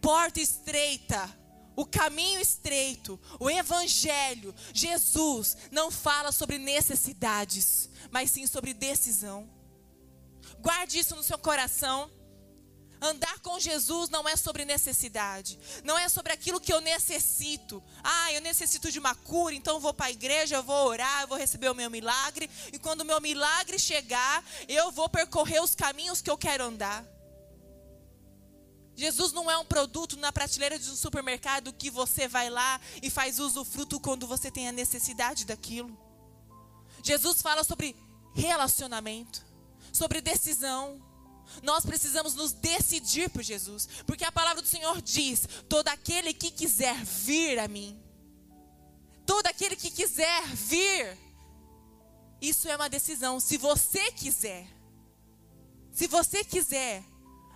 Porta 0.01 0.41
estreita, 0.41 1.33
o 1.73 1.85
caminho 1.85 2.41
estreito, 2.41 3.17
o 3.39 3.49
evangelho. 3.49 4.53
Jesus 4.73 5.55
não 5.71 5.89
fala 5.89 6.33
sobre 6.33 6.57
necessidades, 6.57 7.89
mas 8.11 8.31
sim 8.31 8.45
sobre 8.45 8.73
decisão. 8.73 9.49
Guarde 10.59 10.99
isso 10.99 11.15
no 11.15 11.23
seu 11.23 11.37
coração. 11.37 12.11
Andar 13.05 13.37
com 13.39 13.59
Jesus 13.59 14.09
não 14.09 14.29
é 14.29 14.37
sobre 14.37 14.63
necessidade, 14.63 15.59
não 15.83 15.99
é 15.99 16.07
sobre 16.07 16.31
aquilo 16.31 16.61
que 16.61 16.71
eu 16.71 16.79
necessito. 16.79 17.83
Ah, 18.01 18.31
eu 18.31 18.39
necessito 18.39 18.89
de 18.89 18.97
uma 18.97 19.13
cura, 19.13 19.53
então 19.53 19.73
eu 19.73 19.79
vou 19.81 19.93
para 19.93 20.05
a 20.05 20.11
igreja, 20.11 20.55
eu 20.55 20.63
vou 20.63 20.87
orar, 20.87 21.21
eu 21.21 21.27
vou 21.27 21.37
receber 21.37 21.67
o 21.67 21.75
meu 21.75 21.89
milagre, 21.89 22.49
e 22.71 22.79
quando 22.79 23.01
o 23.01 23.05
meu 23.05 23.19
milagre 23.19 23.77
chegar, 23.77 24.41
eu 24.69 24.89
vou 24.89 25.09
percorrer 25.09 25.61
os 25.61 25.75
caminhos 25.75 26.21
que 26.21 26.31
eu 26.31 26.37
quero 26.37 26.63
andar. 26.63 27.05
Jesus 28.95 29.33
não 29.33 29.51
é 29.51 29.57
um 29.57 29.65
produto 29.65 30.15
na 30.15 30.31
prateleira 30.31 30.79
de 30.79 30.89
um 30.89 30.95
supermercado 30.95 31.73
que 31.73 31.89
você 31.89 32.25
vai 32.25 32.49
lá 32.49 32.79
e 33.01 33.09
faz 33.09 33.37
uso 33.37 33.65
fruto 33.65 33.99
quando 33.99 34.25
você 34.25 34.49
tem 34.49 34.69
a 34.69 34.71
necessidade 34.71 35.43
daquilo. 35.43 35.91
Jesus 37.03 37.41
fala 37.41 37.65
sobre 37.65 37.97
relacionamento, 38.33 39.45
sobre 39.91 40.21
decisão. 40.21 41.01
Nós 41.61 41.85
precisamos 41.85 42.33
nos 42.35 42.51
decidir 42.51 43.29
por 43.29 43.43
Jesus, 43.43 43.87
porque 44.05 44.25
a 44.25 44.31
palavra 44.31 44.61
do 44.61 44.67
Senhor 44.67 45.01
diz: 45.01 45.47
todo 45.69 45.87
aquele 45.89 46.33
que 46.33 46.49
quiser 46.51 46.95
vir 47.03 47.59
a 47.59 47.67
mim, 47.67 48.01
todo 49.25 49.47
aquele 49.47 49.75
que 49.75 49.91
quiser 49.91 50.45
vir, 50.47 51.17
isso 52.41 52.67
é 52.67 52.75
uma 52.75 52.89
decisão. 52.89 53.39
Se 53.39 53.57
você 53.57 54.11
quiser, 54.11 54.67
se 55.91 56.07
você 56.07 56.43
quiser, 56.43 57.03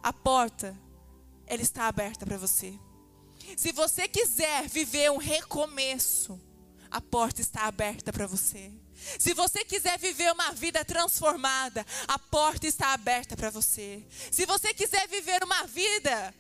a 0.04 0.14
porta, 0.14 0.78
ela 1.46 1.62
está 1.62 1.88
aberta 1.88 2.26
para 2.26 2.38
você. 2.38 2.78
Se 3.56 3.72
você 3.72 4.08
quiser 4.08 4.68
viver 4.68 5.12
um 5.12 5.18
recomeço, 5.18 6.40
a 6.90 7.02
porta 7.02 7.42
está 7.42 7.66
aberta 7.66 8.12
para 8.14 8.28
você. 8.28 8.72
Se 9.20 9.34
você 9.34 9.64
quiser 9.64 9.98
viver 10.00 10.32
uma 10.32 10.52
vida 10.52 10.84
transformada, 10.84 11.86
a 12.08 12.18
porta 12.18 12.68
está 12.68 12.94
aberta 12.94 13.36
para 13.36 13.50
você. 13.50 14.04
Se 14.32 14.46
você 14.46 14.74
quiser 14.74 15.08
viver 15.08 15.44
uma 15.44 15.64
vida 15.66 16.34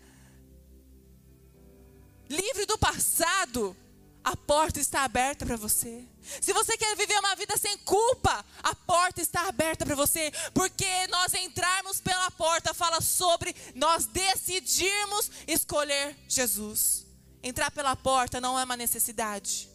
livre 2.29 2.65
do 2.65 2.77
passado, 2.77 3.75
a 4.23 4.35
porta 4.35 4.79
está 4.79 5.03
aberta 5.03 5.45
para 5.45 5.55
você. 5.55 6.03
Se 6.41 6.51
você 6.51 6.77
quer 6.77 6.95
viver 6.97 7.17
uma 7.19 7.35
vida 7.35 7.55
sem 7.55 7.77
culpa, 7.79 8.45
a 8.61 8.75
porta 8.75 9.21
está 9.21 9.47
aberta 9.47 9.85
para 9.85 9.95
você, 9.95 10.31
porque 10.53 11.07
nós 11.07 11.33
entrarmos 11.33 12.01
pela 12.01 12.29
porta 12.31 12.73
fala 12.73 12.99
sobre 12.99 13.55
nós 13.73 14.05
decidirmos 14.05 15.31
escolher 15.47 16.17
Jesus. 16.27 17.05
Entrar 17.41 17.71
pela 17.71 17.95
porta 17.95 18.41
não 18.41 18.59
é 18.59 18.63
uma 18.65 18.75
necessidade 18.75 19.66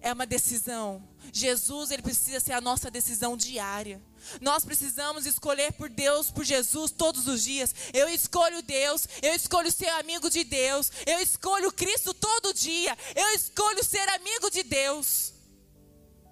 é 0.00 0.12
uma 0.12 0.26
decisão. 0.26 1.02
Jesus, 1.32 1.90
ele 1.90 2.02
precisa 2.02 2.40
ser 2.40 2.52
a 2.52 2.60
nossa 2.60 2.90
decisão 2.90 3.36
diária. 3.36 4.00
Nós 4.40 4.64
precisamos 4.64 5.26
escolher 5.26 5.72
por 5.72 5.88
Deus, 5.88 6.30
por 6.30 6.44
Jesus 6.44 6.90
todos 6.90 7.26
os 7.26 7.42
dias. 7.42 7.74
Eu 7.92 8.08
escolho 8.08 8.62
Deus, 8.62 9.08
eu 9.22 9.34
escolho 9.34 9.70
ser 9.70 9.88
amigo 9.90 10.30
de 10.30 10.44
Deus, 10.44 10.90
eu 11.06 11.20
escolho 11.20 11.72
Cristo 11.72 12.14
todo 12.14 12.54
dia, 12.54 12.96
eu 13.14 13.28
escolho 13.34 13.84
ser 13.84 14.08
amigo 14.10 14.50
de 14.50 14.62
Deus. 14.62 15.32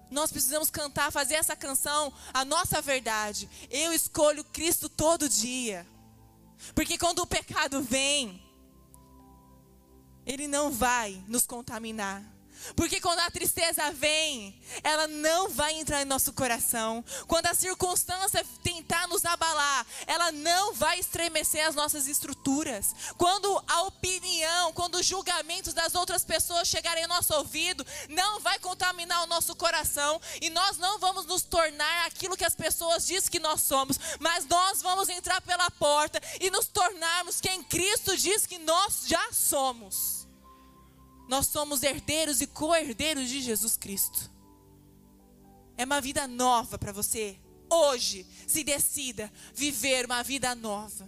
Nós 0.09 0.31
precisamos 0.31 0.69
cantar, 0.69 1.11
fazer 1.11 1.35
essa 1.35 1.55
canção 1.55 2.13
a 2.33 2.45
nossa 2.45 2.81
verdade. 2.81 3.49
Eu 3.69 3.91
escolho 3.91 4.43
Cristo 4.45 4.87
todo 4.87 5.27
dia. 5.27 5.85
Porque 6.73 6.97
quando 6.97 7.19
o 7.19 7.27
pecado 7.27 7.83
vem, 7.83 8.41
ele 10.25 10.47
não 10.47 10.71
vai 10.71 11.23
nos 11.27 11.45
contaminar. 11.45 12.36
Porque 12.75 12.99
quando 12.99 13.19
a 13.19 13.31
tristeza 13.31 13.91
vem, 13.91 14.59
ela 14.83 15.07
não 15.07 15.49
vai 15.49 15.73
entrar 15.75 16.01
em 16.01 16.05
nosso 16.05 16.33
coração. 16.33 17.03
Quando 17.27 17.47
a 17.47 17.53
circunstância 17.53 18.45
tentar 18.63 19.07
nos 19.07 19.25
abalar, 19.25 19.85
ela 20.05 20.31
não 20.31 20.73
vai 20.73 20.99
estremecer 20.99 21.65
as 21.65 21.75
nossas 21.75 22.07
estruturas. 22.07 22.93
Quando 23.17 23.63
a 23.67 23.83
opinião, 23.83 24.73
quando 24.73 24.95
os 24.95 25.05
julgamentos 25.05 25.73
das 25.73 25.95
outras 25.95 26.23
pessoas 26.23 26.67
chegarem 26.67 27.03
ao 27.03 27.09
nosso 27.09 27.33
ouvido, 27.33 27.85
não 28.09 28.39
vai 28.39 28.59
contaminar 28.59 29.23
o 29.23 29.27
nosso 29.27 29.55
coração 29.55 30.19
e 30.41 30.49
nós 30.49 30.77
não 30.77 30.99
vamos 30.99 31.25
nos 31.25 31.43
tornar 31.43 32.05
aquilo 32.05 32.37
que 32.37 32.45
as 32.45 32.55
pessoas 32.55 33.05
dizem 33.05 33.31
que 33.31 33.39
nós 33.39 33.61
somos, 33.61 33.99
mas 34.19 34.45
nós 34.45 34.81
vamos 34.81 35.09
entrar 35.09 35.41
pela 35.41 35.69
porta 35.71 36.21
e 36.39 36.49
nos 36.49 36.67
tornarmos 36.67 37.41
quem 37.41 37.63
Cristo 37.63 38.15
diz 38.17 38.45
que 38.45 38.57
nós 38.59 39.03
já 39.05 39.31
somos. 39.31 40.16
Nós 41.27 41.47
somos 41.47 41.83
herdeiros 41.83 42.41
e 42.41 42.47
co-herdeiros 42.47 43.27
de 43.27 43.41
Jesus 43.41 43.75
Cristo. 43.75 44.31
É 45.77 45.85
uma 45.85 46.01
vida 46.01 46.27
nova 46.27 46.77
para 46.77 46.91
você. 46.91 47.37
Hoje, 47.69 48.25
se 48.47 48.63
decida 48.63 49.31
viver 49.53 50.05
uma 50.05 50.23
vida 50.23 50.55
nova. 50.55 51.07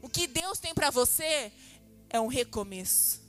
O 0.00 0.08
que 0.08 0.26
Deus 0.26 0.58
tem 0.58 0.72
para 0.72 0.90
você 0.90 1.52
é 2.08 2.20
um 2.20 2.28
recomeço. 2.28 3.20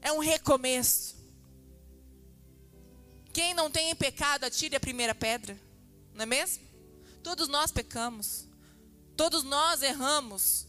É 0.00 0.10
um 0.10 0.18
recomeço. 0.18 1.16
Quem 3.32 3.52
não 3.52 3.70
tem 3.70 3.94
pecado, 3.94 4.44
atire 4.44 4.74
a 4.74 4.80
primeira 4.80 5.14
pedra. 5.14 5.60
Não 6.14 6.22
é 6.22 6.26
mesmo? 6.26 6.64
Todos 7.22 7.48
nós 7.48 7.70
pecamos. 7.70 8.48
Todos 9.14 9.42
nós 9.42 9.82
erramos. 9.82 10.66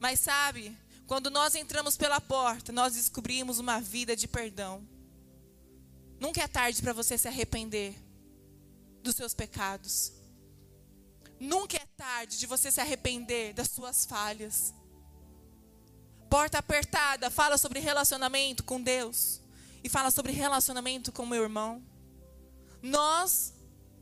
Mas 0.00 0.20
sabe, 0.20 0.76
quando 1.06 1.30
nós 1.30 1.54
entramos 1.54 1.96
pela 1.96 2.20
porta, 2.20 2.72
nós 2.72 2.94
descobrimos 2.94 3.58
uma 3.58 3.80
vida 3.80 4.16
de 4.16 4.26
perdão. 4.26 4.86
Nunca 6.18 6.42
é 6.42 6.48
tarde 6.48 6.80
para 6.80 6.92
você 6.92 7.18
se 7.18 7.28
arrepender 7.28 7.94
dos 9.02 9.14
seus 9.14 9.34
pecados. 9.34 10.12
Nunca 11.38 11.76
é 11.76 11.86
tarde 11.96 12.38
de 12.38 12.46
você 12.46 12.70
se 12.70 12.80
arrepender 12.80 13.52
das 13.52 13.68
suas 13.68 14.04
falhas. 14.04 14.72
Porta 16.30 16.58
apertada 16.58 17.30
fala 17.30 17.58
sobre 17.58 17.80
relacionamento 17.80 18.64
com 18.64 18.80
Deus 18.80 19.40
e 19.82 19.88
fala 19.88 20.10
sobre 20.10 20.32
relacionamento 20.32 21.12
com 21.12 21.26
meu 21.26 21.42
irmão. 21.42 21.82
Nós 22.82 23.53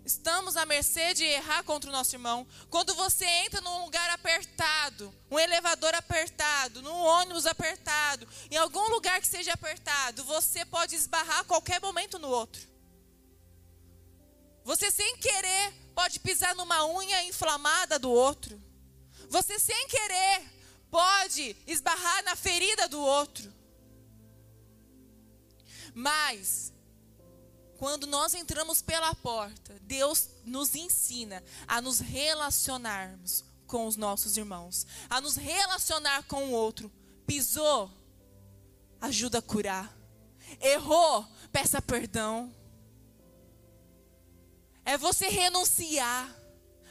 Estamos 0.04 0.56
à 0.56 0.66
mercê 0.66 1.14
de 1.14 1.24
errar 1.24 1.62
contra 1.62 1.88
o 1.88 1.92
nosso 1.92 2.14
irmão. 2.14 2.46
Quando 2.68 2.94
você 2.94 3.24
entra 3.24 3.60
num 3.60 3.84
lugar 3.84 4.10
apertado, 4.10 5.14
um 5.30 5.38
elevador 5.38 5.94
apertado, 5.94 6.82
num 6.82 6.94
ônibus 6.94 7.46
apertado, 7.46 8.28
em 8.50 8.56
algum 8.56 8.88
lugar 8.88 9.20
que 9.20 9.28
seja 9.28 9.52
apertado, 9.52 10.24
você 10.24 10.64
pode 10.64 10.96
esbarrar 10.96 11.40
a 11.40 11.44
qualquer 11.44 11.80
momento 11.80 12.18
no 12.18 12.28
outro. 12.28 12.66
Você 14.64 14.90
sem 14.90 15.16
querer 15.18 15.72
pode 15.94 16.18
pisar 16.18 16.54
numa 16.56 16.84
unha 16.86 17.24
inflamada 17.24 17.98
do 17.98 18.10
outro. 18.10 18.60
Você 19.28 19.58
sem 19.58 19.86
querer 19.88 20.42
pode 20.90 21.56
esbarrar 21.66 22.24
na 22.24 22.34
ferida 22.34 22.88
do 22.88 23.00
outro. 23.00 23.52
Mas 25.94 26.72
quando 27.82 28.06
nós 28.06 28.32
entramos 28.32 28.80
pela 28.80 29.12
porta, 29.12 29.76
Deus 29.80 30.28
nos 30.44 30.76
ensina 30.76 31.42
a 31.66 31.80
nos 31.80 31.98
relacionarmos 31.98 33.44
com 33.66 33.88
os 33.88 33.96
nossos 33.96 34.36
irmãos, 34.36 34.86
a 35.10 35.20
nos 35.20 35.34
relacionar 35.34 36.22
com 36.28 36.44
o 36.44 36.52
outro. 36.52 36.88
Pisou, 37.26 37.90
ajuda 39.00 39.38
a 39.38 39.42
curar. 39.42 39.92
Errou, 40.60 41.26
peça 41.50 41.82
perdão. 41.82 42.54
É 44.84 44.96
você 44.96 45.26
renunciar 45.26 46.32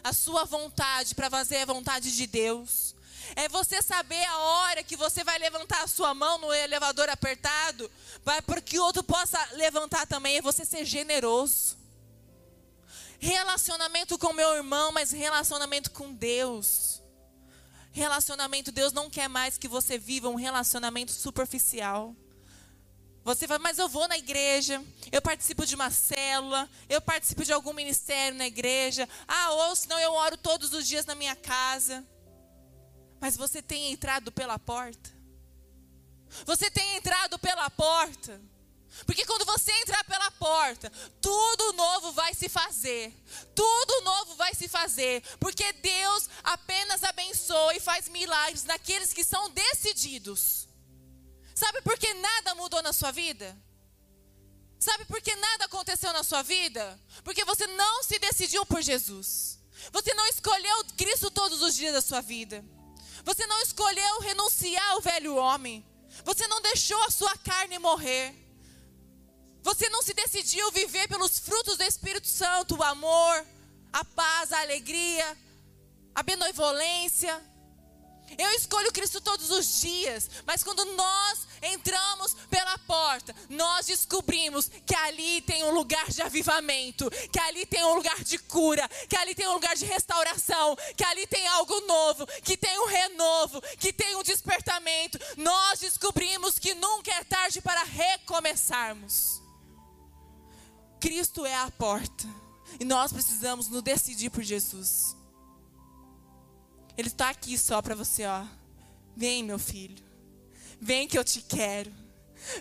a 0.03 0.11
sua 0.11 0.43
vontade 0.43 1.15
para 1.15 1.29
fazer 1.29 1.59
a 1.59 1.65
vontade 1.65 2.13
de 2.13 2.27
Deus. 2.27 2.93
É 3.35 3.47
você 3.49 3.81
saber 3.81 4.23
a 4.25 4.37
hora 4.37 4.83
que 4.83 4.95
você 4.95 5.23
vai 5.23 5.37
levantar 5.39 5.83
a 5.83 5.87
sua 5.87 6.13
mão 6.13 6.37
no 6.37 6.53
elevador 6.53 7.09
apertado, 7.09 7.89
para 8.23 8.61
que 8.61 8.79
o 8.79 8.83
outro 8.83 9.03
possa 9.03 9.39
levantar 9.53 10.05
também. 10.05 10.37
É 10.37 10.41
você 10.41 10.65
ser 10.65 10.85
generoso. 10.85 11.77
Relacionamento 13.19 14.17
com 14.17 14.33
meu 14.33 14.53
irmão, 14.55 14.91
mas 14.91 15.11
relacionamento 15.11 15.91
com 15.91 16.11
Deus. 16.11 17.01
Relacionamento, 17.91 18.71
Deus 18.71 18.93
não 18.93 19.09
quer 19.09 19.27
mais 19.27 19.57
que 19.57 19.67
você 19.67 19.97
viva 19.97 20.29
um 20.29 20.35
relacionamento 20.35 21.11
superficial. 21.11 22.15
Você 23.23 23.45
vai, 23.45 23.59
mas 23.59 23.77
eu 23.77 23.87
vou 23.87 24.07
na 24.07 24.17
igreja, 24.17 24.83
eu 25.11 25.21
participo 25.21 25.65
de 25.65 25.75
uma 25.75 25.91
célula, 25.91 26.67
eu 26.89 26.99
participo 26.99 27.45
de 27.45 27.53
algum 27.53 27.73
ministério 27.73 28.35
na 28.35 28.47
igreja. 28.47 29.07
Ah, 29.27 29.51
ou 29.51 29.75
senão 29.75 29.99
eu 29.99 30.13
oro 30.13 30.37
todos 30.37 30.73
os 30.73 30.87
dias 30.87 31.05
na 31.05 31.13
minha 31.13 31.35
casa. 31.35 32.03
Mas 33.21 33.37
você 33.37 33.61
tem 33.61 33.91
entrado 33.91 34.31
pela 34.31 34.57
porta? 34.57 35.11
Você 36.43 36.71
tem 36.71 36.95
entrado 36.95 37.37
pela 37.37 37.69
porta? 37.69 38.41
Porque 39.05 39.25
quando 39.25 39.45
você 39.45 39.71
entrar 39.73 40.03
pela 40.05 40.31
porta, 40.31 40.91
tudo 41.21 41.73
novo 41.73 42.11
vai 42.13 42.33
se 42.33 42.49
fazer. 42.49 43.13
Tudo 43.55 44.01
novo 44.01 44.35
vai 44.35 44.55
se 44.55 44.67
fazer. 44.67 45.21
Porque 45.39 45.71
Deus 45.73 46.27
apenas 46.43 47.03
abençoa 47.03 47.75
e 47.75 47.79
faz 47.79 48.09
milagres 48.09 48.63
naqueles 48.63 49.13
que 49.13 49.23
são 49.23 49.51
decididos. 49.51 50.67
Sabe 51.53 51.81
por 51.83 51.99
que 51.99 52.11
nada 52.15 52.55
mudou 52.55 52.81
na 52.81 52.91
sua 52.91 53.11
vida? 53.11 53.55
Sabe 54.79 55.05
por 55.05 55.21
que 55.21 55.35
nada 55.35 55.65
aconteceu 55.65 56.11
na 56.11 56.23
sua 56.23 56.41
vida? 56.41 56.99
Porque 57.23 57.45
você 57.45 57.67
não 57.67 58.03
se 58.03 58.17
decidiu 58.17 58.65
por 58.65 58.81
Jesus. 58.81 59.59
Você 59.91 60.11
não 60.15 60.25
escolheu 60.27 60.85
Cristo 60.97 61.29
todos 61.29 61.61
os 61.61 61.75
dias 61.75 61.93
da 61.93 62.01
sua 62.01 62.19
vida. 62.19 62.65
Você 63.23 63.45
não 63.45 63.59
escolheu 63.61 64.19
renunciar 64.21 64.91
ao 64.91 65.01
velho 65.01 65.35
homem. 65.35 65.85
Você 66.23 66.47
não 66.47 66.61
deixou 66.61 67.01
a 67.03 67.11
sua 67.11 67.35
carne 67.37 67.79
morrer. 67.79 68.35
Você 69.63 69.89
não 69.89 70.01
se 70.01 70.13
decidiu 70.13 70.71
viver 70.71 71.07
pelos 71.07 71.39
frutos 71.39 71.77
do 71.77 71.83
Espírito 71.83 72.27
Santo, 72.27 72.75
o 72.77 72.83
amor, 72.83 73.45
a 73.93 74.03
paz, 74.03 74.51
a 74.51 74.61
alegria, 74.61 75.37
a 76.15 76.23
benevolência. 76.23 77.50
Eu 78.37 78.51
escolho 78.51 78.91
Cristo 78.91 79.21
todos 79.21 79.49
os 79.49 79.81
dias, 79.81 80.29
mas 80.45 80.63
quando 80.63 80.83
nós 80.95 81.47
entramos 81.61 82.35
pela 82.49 82.77
porta, 82.79 83.35
nós 83.49 83.85
descobrimos 83.85 84.69
que 84.85 84.95
ali 84.95 85.41
tem 85.41 85.63
um 85.63 85.71
lugar 85.71 86.09
de 86.09 86.21
avivamento, 86.21 87.09
que 87.31 87.39
ali 87.39 87.65
tem 87.65 87.83
um 87.83 87.93
lugar 87.93 88.23
de 88.23 88.37
cura, 88.37 88.87
que 89.09 89.15
ali 89.15 89.35
tem 89.35 89.47
um 89.47 89.53
lugar 89.53 89.75
de 89.75 89.85
restauração, 89.85 90.75
que 90.95 91.03
ali 91.03 91.27
tem 91.27 91.45
algo 91.47 91.79
novo, 91.81 92.25
que 92.43 92.57
tem 92.57 92.79
um 92.79 92.87
renovo, 92.87 93.61
que 93.77 93.93
tem 93.93 94.15
um 94.15 94.23
despertamento. 94.23 95.19
Nós 95.37 95.79
descobrimos 95.79 96.57
que 96.57 96.73
nunca 96.73 97.11
é 97.11 97.23
tarde 97.23 97.61
para 97.61 97.83
recomeçarmos. 97.83 99.41
Cristo 100.99 101.45
é 101.45 101.55
a 101.55 101.71
porta. 101.71 102.27
E 102.79 102.85
nós 102.85 103.11
precisamos 103.11 103.67
nos 103.67 103.81
decidir 103.81 104.29
por 104.29 104.43
Jesus. 104.43 105.15
Ele 107.01 107.07
está 107.07 107.31
aqui 107.31 107.57
só 107.57 107.81
para 107.81 107.95
você, 107.95 108.27
ó. 108.27 108.45
Vem, 109.17 109.43
meu 109.43 109.57
filho. 109.57 109.97
Vem 110.79 111.07
que 111.07 111.17
eu 111.17 111.23
te 111.23 111.41
quero. 111.41 111.91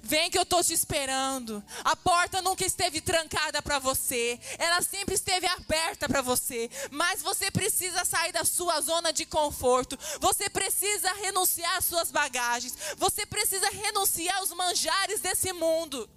Vem 0.03 0.31
que 0.31 0.39
eu 0.39 0.45
estou 0.45 0.65
te 0.65 0.73
esperando. 0.73 1.63
A 1.85 1.95
porta 1.95 2.41
nunca 2.41 2.65
esteve 2.65 3.03
trancada 3.03 3.61
para 3.61 3.79
você. 3.79 4.41
Ela 4.57 4.81
sempre 4.81 5.15
esteve 5.15 5.47
aberta 5.47 6.09
para 6.09 6.23
você. 6.23 6.71
Mas 6.91 7.21
você 7.21 7.51
precisa 7.51 8.03
sair 8.07 8.33
da 8.33 8.43
sua 8.43 8.81
zona 8.81 9.13
de 9.13 9.27
conforto. 9.27 9.99
Você 10.21 10.49
precisa 10.49 11.13
renunciar 11.13 11.77
às 11.77 11.85
suas 11.85 12.11
bagagens. 12.11 12.75
Você 12.97 13.27
precisa 13.27 13.69
renunciar 13.69 14.39
aos 14.39 14.55
manjares 14.55 15.21
desse 15.21 15.53
mundo. 15.53 16.09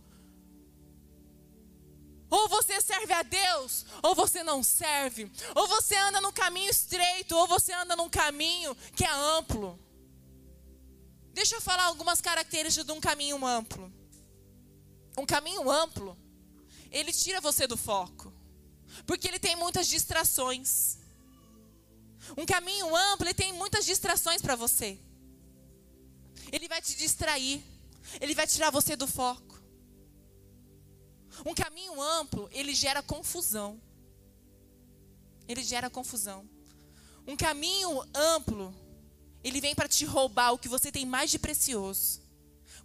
Ou 2.33 2.49
você 2.49 2.81
serve 2.81 3.13
a 3.13 3.21
Deus, 3.21 3.85
ou 4.01 4.15
você 4.15 4.41
não 4.43 4.63
serve. 4.63 5.31
Ou 5.53 5.67
você 5.67 5.95
anda 5.95 6.19
no 6.19 6.33
caminho 6.33 6.67
estreito, 6.67 7.37
ou 7.37 7.45
você 7.45 7.71
anda 7.71 7.95
num 7.95 8.09
caminho 8.09 8.75
que 8.95 9.05
é 9.05 9.11
amplo. 9.11 9.79
Deixa 11.31 11.53
eu 11.55 11.61
falar 11.61 11.83
algumas 11.83 12.21
características 12.21 12.87
de 12.87 12.91
um 12.91 12.99
caminho 12.99 13.45
amplo. 13.45 13.93
Um 15.15 15.27
caminho 15.27 15.69
amplo, 15.69 16.17
ele 16.89 17.13
tira 17.13 17.39
você 17.39 17.67
do 17.67 17.77
foco. 17.77 18.34
Porque 19.05 19.27
ele 19.27 19.38
tem 19.38 19.55
muitas 19.55 19.88
distrações. 19.88 20.97
Um 22.36 22.47
caminho 22.47 22.95
amplo, 22.95 23.27
ele 23.27 23.36
tem 23.36 23.53
muitas 23.53 23.86
distrações 23.86 24.41
para 24.41 24.55
você. 24.55 24.97
Ele 26.51 26.67
vai 26.67 26.81
te 26.81 26.95
distrair. 26.95 27.63
Ele 28.19 28.34
vai 28.34 28.47
tirar 28.47 28.71
você 28.71 28.95
do 28.95 29.05
foco. 29.05 29.52
Um 31.46 31.54
caminho 31.54 32.02
amplo, 32.02 32.50
ele 32.52 32.74
gera 32.74 33.02
confusão. 33.02 33.82
Ele 35.48 35.63
gera 35.63 35.89
confusão. 35.89 36.48
Um 37.26 37.36
caminho 37.36 38.04
amplo, 38.13 38.74
ele 39.43 39.60
vem 39.62 39.76
para 39.76 39.88
te 39.88 40.06
roubar 40.06 40.52
o 40.52 40.58
que 40.58 40.67
você 40.67 40.91
tem 40.91 41.06
mais 41.06 41.32
de 41.32 41.39
precioso. 41.39 42.22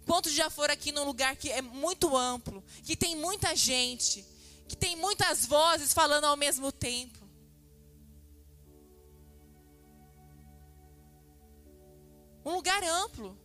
Quantos 0.05 0.33
já 0.33 0.49
foram 0.49 0.73
aqui 0.73 0.91
num 0.91 1.03
lugar 1.03 1.35
que 1.35 1.51
é 1.51 1.61
muito 1.61 2.15
amplo, 2.17 2.63
que 2.83 2.95
tem 2.95 3.15
muita 3.15 3.55
gente, 3.55 4.25
que 4.67 4.75
tem 4.75 4.95
muitas 4.95 5.45
vozes 5.45 5.93
falando 5.93 6.25
ao 6.25 6.35
mesmo 6.35 6.71
tempo? 6.71 7.19
Um 12.45 12.55
lugar 12.55 12.83
amplo. 12.83 13.37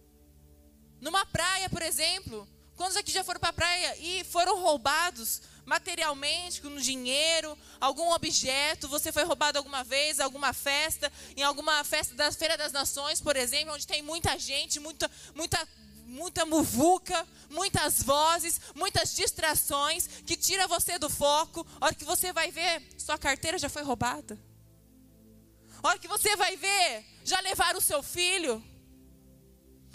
Numa 1.01 1.27
praia, 1.27 1.69
por 1.69 1.83
exemplo, 1.83 2.49
Quantos 2.77 2.97
aqui 2.97 3.13
já 3.13 3.23
foram 3.23 3.39
para 3.39 3.51
a 3.51 3.53
praia 3.53 3.97
e 3.99 4.25
foram 4.25 4.61
roubados 4.61 5.43
materialmente, 5.65 6.61
com 6.61 6.75
dinheiro, 6.77 7.57
algum 7.81 8.13
objeto? 8.13 8.89
Você 8.89 9.13
foi 9.13 9.23
roubado 9.23 9.59
alguma 9.59 9.85
vez, 9.85 10.19
alguma 10.19 10.53
festa, 10.53 11.11
em 11.37 11.43
alguma 11.43 11.85
festa 11.85 12.15
da 12.15 12.31
Feira 12.33 12.57
das 12.57 12.73
Nações, 12.73 13.21
por 13.21 13.37
exemplo, 13.37 13.75
onde 13.75 13.87
tem 13.87 14.03
muita 14.03 14.37
gente, 14.39 14.81
muita, 14.81 15.09
muita, 15.35 15.69
muita 16.05 16.45
muvuca, 16.45 17.27
muitas 17.49 18.03
vozes, 18.03 18.61
muitas 18.75 19.15
distrações 19.15 20.09
que 20.27 20.37
tira 20.37 20.67
você 20.67 20.99
do 20.99 21.09
foco. 21.09 21.65
A 21.81 21.87
hora 21.87 21.95
que 21.95 22.05
você 22.05 22.33
vai 22.33 22.51
ver, 22.51 22.83
sua 22.99 23.17
carteira 23.17 23.57
já 23.57 23.69
foi 23.69 23.83
roubada. 23.83 24.37
A 25.81 25.89
hora 25.89 25.99
que 25.99 26.09
você 26.09 26.35
vai 26.35 26.57
ver, 26.57 27.05
já 27.25 27.39
levaram 27.41 27.79
o 27.79 27.83
seu 27.83 28.03
filho. 28.03 28.63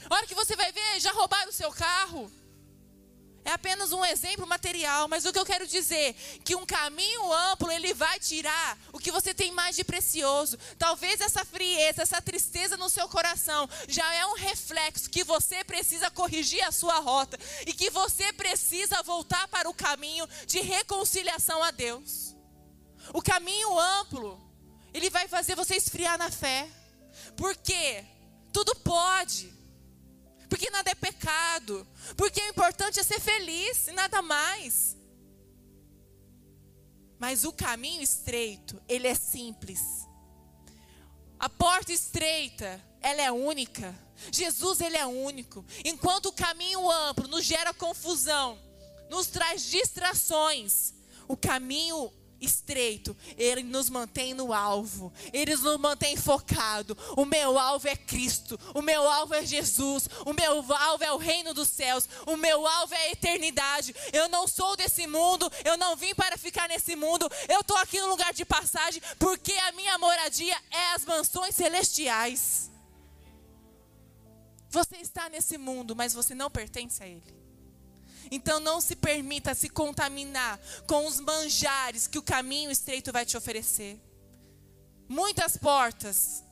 A 0.09 0.15
hora 0.15 0.27
que 0.27 0.35
você 0.35 0.55
vai 0.55 0.71
ver, 0.71 0.99
já 1.01 1.11
roubaram 1.11 1.49
o 1.49 1.53
seu 1.53 1.71
carro. 1.71 2.31
É 3.49 3.53
apenas 3.53 3.91
um 3.91 4.05
exemplo 4.05 4.45
material, 4.45 5.07
mas 5.07 5.25
o 5.25 5.33
que 5.33 5.39
eu 5.39 5.45
quero 5.45 5.65
dizer 5.65 6.13
que 6.43 6.55
um 6.55 6.67
caminho 6.67 7.33
amplo 7.33 7.71
ele 7.71 7.95
vai 7.95 8.19
tirar 8.19 8.77
o 8.93 8.99
que 8.99 9.11
você 9.11 9.33
tem 9.33 9.51
mais 9.51 9.75
de 9.75 9.83
precioso. 9.83 10.55
Talvez 10.77 11.19
essa 11.19 11.43
frieza, 11.43 12.03
essa 12.03 12.21
tristeza 12.21 12.77
no 12.77 12.87
seu 12.89 13.09
coração 13.09 13.67
já 13.87 14.13
é 14.13 14.23
um 14.27 14.35
reflexo 14.35 15.09
que 15.09 15.23
você 15.23 15.63
precisa 15.63 16.11
corrigir 16.11 16.63
a 16.63 16.71
sua 16.71 16.99
rota 16.99 17.39
e 17.65 17.73
que 17.73 17.89
você 17.89 18.31
precisa 18.33 19.01
voltar 19.01 19.47
para 19.47 19.67
o 19.67 19.73
caminho 19.73 20.29
de 20.45 20.59
reconciliação 20.59 21.63
a 21.63 21.71
Deus. 21.71 22.35
O 23.11 23.19
caminho 23.19 23.79
amplo, 23.79 24.39
ele 24.93 25.09
vai 25.09 25.27
fazer 25.27 25.55
você 25.55 25.75
esfriar 25.75 26.19
na 26.19 26.29
fé. 26.29 26.69
Porque 27.35 28.05
tudo 28.53 28.75
pode 28.75 29.51
porque 30.49 30.69
nada 30.71 30.89
é 30.89 30.95
pecado, 30.95 31.87
porque 32.17 32.41
o 32.41 32.49
importante 32.49 32.99
é 32.99 33.03
ser 33.03 33.19
feliz 33.19 33.87
e 33.87 33.91
nada 33.91 34.21
mais. 34.21 34.97
Mas 37.19 37.43
o 37.43 37.53
caminho 37.53 38.01
estreito, 38.01 38.81
ele 38.87 39.07
é 39.07 39.13
simples. 39.13 39.81
A 41.37 41.47
porta 41.47 41.93
estreita, 41.93 42.83
ela 42.99 43.21
é 43.21 43.31
única. 43.31 43.95
Jesus, 44.31 44.81
ele 44.81 44.97
é 44.97 45.05
único. 45.05 45.63
Enquanto 45.85 46.27
o 46.27 46.33
caminho 46.33 46.89
amplo 46.89 47.27
nos 47.27 47.45
gera 47.45 47.73
confusão, 47.73 48.59
nos 49.09 49.27
traz 49.27 49.63
distrações, 49.63 50.93
o 51.27 51.37
caminho 51.37 52.11
estreito, 52.41 53.15
ele 53.37 53.63
nos 53.63 53.89
mantém 53.89 54.33
no 54.33 54.53
alvo, 54.53 55.11
ele 55.33 55.55
nos 55.55 55.79
mantém 55.79 56.15
focado. 56.15 56.97
O 57.15 57.25
meu 57.25 57.57
alvo 57.57 57.87
é 57.87 57.95
Cristo, 57.95 58.59
o 58.73 58.81
meu 58.81 59.07
alvo 59.07 59.33
é 59.33 59.45
Jesus, 59.45 60.09
o 60.25 60.33
meu 60.33 60.73
alvo 60.73 61.03
é 61.03 61.11
o 61.11 61.17
reino 61.17 61.53
dos 61.53 61.67
céus, 61.67 62.07
o 62.25 62.35
meu 62.35 62.65
alvo 62.65 62.93
é 62.93 62.97
a 62.97 63.11
eternidade. 63.11 63.95
Eu 64.13 64.29
não 64.29 64.47
sou 64.47 64.75
desse 64.75 65.07
mundo, 65.07 65.51
eu 65.63 65.77
não 65.77 65.95
vim 65.95 66.15
para 66.15 66.37
ficar 66.37 66.67
nesse 66.67 66.95
mundo, 66.95 67.29
eu 67.47 67.61
estou 67.61 67.77
aqui 67.77 67.99
no 67.99 68.07
lugar 68.07 68.33
de 68.33 68.45
passagem, 68.45 69.01
porque 69.17 69.53
a 69.53 69.71
minha 69.73 69.97
moradia 69.97 70.55
é 70.71 70.93
as 70.93 71.05
mansões 71.05 71.55
celestiais. 71.55 72.69
Você 74.69 74.97
está 74.97 75.27
nesse 75.29 75.57
mundo, 75.57 75.95
mas 75.95 76.13
você 76.13 76.35
não 76.35 76.49
pertence 76.49 77.01
a 77.01 77.07
ele. 77.07 77.39
Então 78.31 78.59
não 78.59 78.79
se 78.79 78.95
permita 78.95 79.55
se 79.55 79.69
contaminar 79.69 80.59
com 80.87 81.07
os 81.07 81.19
manjares 81.19 82.07
que 82.07 82.17
o 82.17 82.23
caminho 82.23 82.69
estreito 82.69 83.11
vai 83.11 83.25
te 83.25 83.35
oferecer. 83.35 83.99
Muitas 85.07 85.57
portas 85.57 86.43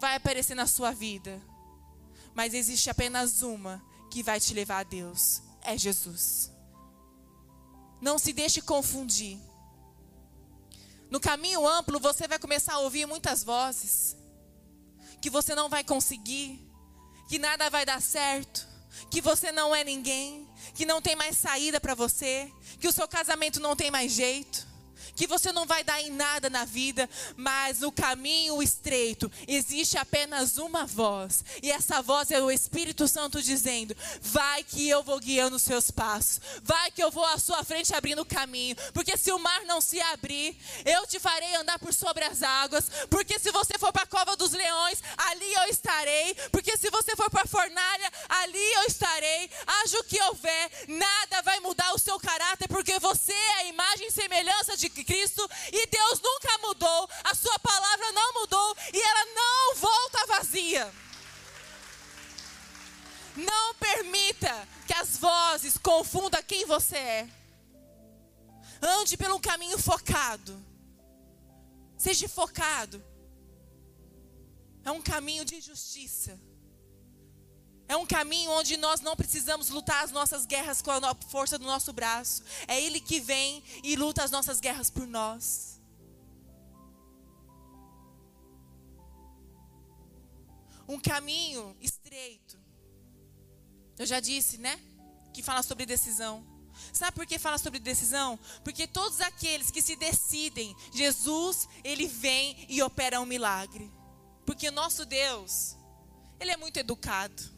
vai 0.00 0.16
aparecer 0.16 0.54
na 0.54 0.66
sua 0.66 0.92
vida. 0.92 1.40
Mas 2.34 2.54
existe 2.54 2.88
apenas 2.88 3.42
uma 3.42 3.82
que 4.10 4.22
vai 4.22 4.40
te 4.40 4.54
levar 4.54 4.80
a 4.80 4.84
Deus: 4.84 5.42
é 5.62 5.76
Jesus. 5.76 6.50
Não 8.00 8.18
se 8.18 8.32
deixe 8.32 8.60
confundir. 8.60 9.38
No 11.08 11.20
caminho 11.20 11.66
amplo, 11.68 12.00
você 12.00 12.26
vai 12.26 12.38
começar 12.38 12.74
a 12.74 12.78
ouvir 12.78 13.06
muitas 13.06 13.44
vozes. 13.44 14.16
Que 15.20 15.30
você 15.30 15.54
não 15.54 15.68
vai 15.68 15.84
conseguir. 15.84 16.66
Que 17.28 17.38
nada 17.38 17.70
vai 17.70 17.84
dar 17.84 18.00
certo. 18.00 18.66
Que 19.10 19.20
você 19.20 19.52
não 19.52 19.74
é 19.74 19.84
ninguém. 19.84 20.48
Que 20.74 20.86
não 20.86 21.02
tem 21.02 21.14
mais 21.14 21.36
saída 21.36 21.80
para 21.80 21.94
você. 21.94 22.50
Que 22.80 22.88
o 22.88 22.92
seu 22.92 23.06
casamento 23.06 23.60
não 23.60 23.76
tem 23.76 23.90
mais 23.90 24.12
jeito 24.12 24.71
que 25.14 25.26
você 25.26 25.52
não 25.52 25.66
vai 25.66 25.84
dar 25.84 26.00
em 26.00 26.10
nada 26.10 26.48
na 26.48 26.64
vida, 26.64 27.08
mas 27.36 27.80
no 27.80 27.92
caminho 27.92 28.62
estreito 28.62 29.30
existe 29.46 29.98
apenas 29.98 30.58
uma 30.58 30.86
voz, 30.86 31.44
e 31.62 31.70
essa 31.70 32.02
voz 32.02 32.30
é 32.30 32.40
o 32.40 32.50
Espírito 32.50 33.06
Santo 33.06 33.42
dizendo: 33.42 33.96
Vai 34.20 34.64
que 34.64 34.88
eu 34.88 35.02
vou 35.02 35.18
guiando 35.20 35.56
os 35.56 35.62
seus 35.62 35.90
passos, 35.90 36.40
vai 36.62 36.90
que 36.90 37.02
eu 37.02 37.10
vou 37.10 37.24
à 37.24 37.38
sua 37.38 37.62
frente 37.64 37.94
abrindo 37.94 38.22
o 38.22 38.26
caminho, 38.26 38.76
porque 38.92 39.16
se 39.16 39.32
o 39.32 39.38
mar 39.38 39.64
não 39.64 39.80
se 39.80 40.00
abrir, 40.00 40.56
eu 40.84 41.06
te 41.06 41.18
farei 41.18 41.54
andar 41.56 41.78
por 41.78 41.92
sobre 41.92 42.24
as 42.24 42.42
águas, 42.42 42.90
porque 43.10 43.38
se 43.38 43.50
você 43.50 43.78
for 43.78 43.92
para 43.92 44.02
a 44.02 44.06
cova 44.06 44.36
dos 44.36 44.52
leões, 44.52 45.02
ali 45.16 45.52
eu 45.54 45.64
estarei, 45.64 46.34
porque 46.50 46.76
se 46.76 46.90
você 46.90 47.14
for 47.16 47.30
para 47.30 47.42
a 47.42 47.46
fornalha, 47.46 48.10
ali 48.28 48.72
eu 48.74 48.84
estarei, 48.84 49.50
haja 49.66 49.98
o 49.98 50.04
que 50.04 50.20
houver, 50.22 50.70
nada 50.88 51.42
vai 51.42 51.60
mudar 51.60 51.92
o 51.94 51.98
seu 51.98 52.18
caráter, 52.18 52.68
porque 52.68 52.98
você 52.98 53.32
é 53.32 53.54
a 53.60 53.64
imagem 53.64 54.08
e 54.08 54.10
semelhança 54.10 54.76
de 54.76 54.88
Cristo 55.04 55.48
e 55.72 55.86
Deus 55.86 56.20
nunca 56.20 56.58
mudou, 56.58 57.10
a 57.24 57.34
sua 57.34 57.58
palavra 57.58 58.12
não 58.12 58.34
mudou 58.34 58.76
e 58.92 59.00
ela 59.00 59.24
não 59.34 59.74
volta 59.76 60.26
vazia. 60.26 60.92
Não 63.36 63.74
permita 63.74 64.68
que 64.86 64.94
as 64.94 65.16
vozes 65.16 65.78
confundam 65.78 66.42
quem 66.42 66.66
você 66.66 66.96
é. 66.96 67.28
Ande 68.82 69.16
pelo 69.16 69.40
caminho 69.40 69.78
focado. 69.78 70.62
Seja 71.96 72.28
focado. 72.28 73.02
É 74.84 74.90
um 74.90 75.00
caminho 75.00 75.44
de 75.44 75.60
justiça. 75.60 76.38
É 77.88 77.96
um 77.96 78.06
caminho 78.06 78.50
onde 78.52 78.76
nós 78.76 79.00
não 79.00 79.14
precisamos 79.14 79.68
lutar 79.68 80.04
as 80.04 80.10
nossas 80.10 80.46
guerras 80.46 80.80
com 80.80 80.90
a 80.90 81.14
força 81.28 81.58
do 81.58 81.66
nosso 81.66 81.92
braço. 81.92 82.42
É 82.66 82.80
Ele 82.80 83.00
que 83.00 83.20
vem 83.20 83.62
e 83.82 83.96
luta 83.96 84.22
as 84.22 84.30
nossas 84.30 84.60
guerras 84.60 84.90
por 84.90 85.06
nós. 85.06 85.80
Um 90.88 90.98
caminho 90.98 91.76
estreito. 91.80 92.58
Eu 93.98 94.06
já 94.06 94.20
disse, 94.20 94.58
né? 94.58 94.80
Que 95.32 95.42
fala 95.42 95.62
sobre 95.62 95.86
decisão. 95.86 96.46
Sabe 96.92 97.14
por 97.14 97.26
que 97.26 97.38
fala 97.38 97.58
sobre 97.58 97.78
decisão? 97.78 98.38
Porque 98.64 98.86
todos 98.86 99.20
aqueles 99.20 99.70
que 99.70 99.82
se 99.82 99.96
decidem, 99.96 100.74
Jesus, 100.92 101.68
ele 101.84 102.06
vem 102.06 102.66
e 102.68 102.82
opera 102.82 103.20
um 103.20 103.26
milagre. 103.26 103.90
Porque 104.44 104.68
o 104.68 104.72
nosso 104.72 105.04
Deus, 105.04 105.76
ele 106.40 106.50
é 106.50 106.56
muito 106.56 106.78
educado. 106.78 107.51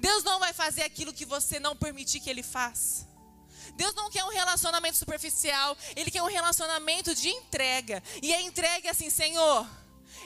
Deus 0.00 0.24
não 0.24 0.38
vai 0.38 0.52
fazer 0.52 0.82
aquilo 0.82 1.12
que 1.12 1.26
você 1.26 1.60
não 1.60 1.76
permitir 1.76 2.20
que 2.20 2.30
Ele 2.30 2.42
faça. 2.42 3.06
Deus 3.76 3.94
não 3.94 4.10
quer 4.10 4.24
um 4.24 4.30
relacionamento 4.30 4.96
superficial, 4.96 5.76
Ele 5.94 6.10
quer 6.10 6.22
um 6.22 6.26
relacionamento 6.26 7.14
de 7.14 7.28
entrega. 7.28 8.02
E 8.22 8.34
a 8.34 8.40
entrega 8.40 8.88
é 8.88 8.90
assim, 8.90 9.10
Senhor, 9.10 9.66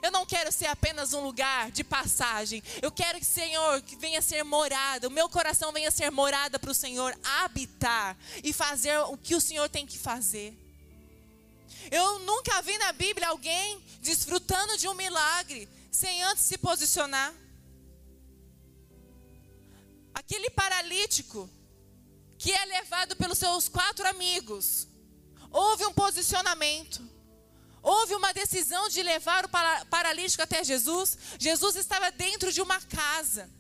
eu 0.01 0.13
não 0.13 0.25
quero 0.25 0.53
ser 0.53 0.67
apenas 0.67 1.13
um 1.13 1.21
lugar 1.21 1.73
de 1.73 1.83
passagem. 1.83 2.63
Eu 2.81 2.93
quero 2.93 3.19
que, 3.19 3.25
Senhor, 3.25 3.83
venha 3.99 4.23
ser 4.23 4.45
morada. 4.45 5.09
O 5.09 5.11
meu 5.11 5.29
coração 5.29 5.73
venha 5.73 5.91
ser 5.91 6.11
morada 6.11 6.59
para 6.59 6.71
o 6.71 6.75
Senhor 6.75 7.17
habitar 7.43 8.17
e 8.43 8.53
fazer 8.53 8.97
o 8.99 9.17
que 9.17 9.35
o 9.35 9.41
Senhor 9.41 9.69
tem 9.69 9.85
que 9.85 9.99
fazer. 9.99 10.57
Eu 11.91 12.21
nunca 12.21 12.63
vi 12.63 12.79
na 12.79 12.93
Bíblia 12.93 13.29
alguém 13.29 13.83
desfrutando 14.01 14.79
de 14.79 14.87
um 14.89 14.95
milagre 14.95 15.69
sem 15.91 16.23
antes 16.23 16.45
se 16.45 16.57
posicionar. 16.59 17.33
Aquele 20.15 20.49
paralítico 20.51 21.51
que 22.39 22.53
é 22.53 22.65
levado 22.67 23.17
pelos 23.17 23.39
seus 23.39 23.69
quatro 23.69 24.07
amigos, 24.07 24.87
houve 25.51 25.85
um 25.87 25.93
posicionamento, 25.93 27.03
houve 27.83 28.15
uma 28.15 28.33
decisão 28.33 28.89
de 28.89 29.03
levar 29.03 29.45
o 29.45 29.87
paralítico 29.87 30.43
até 30.43 30.63
Jesus. 30.63 31.19
Jesus 31.39 31.77
estava 31.77 32.11
dentro 32.11 32.53
de 32.53 32.61
uma 32.61 32.81
casa. 32.81 33.51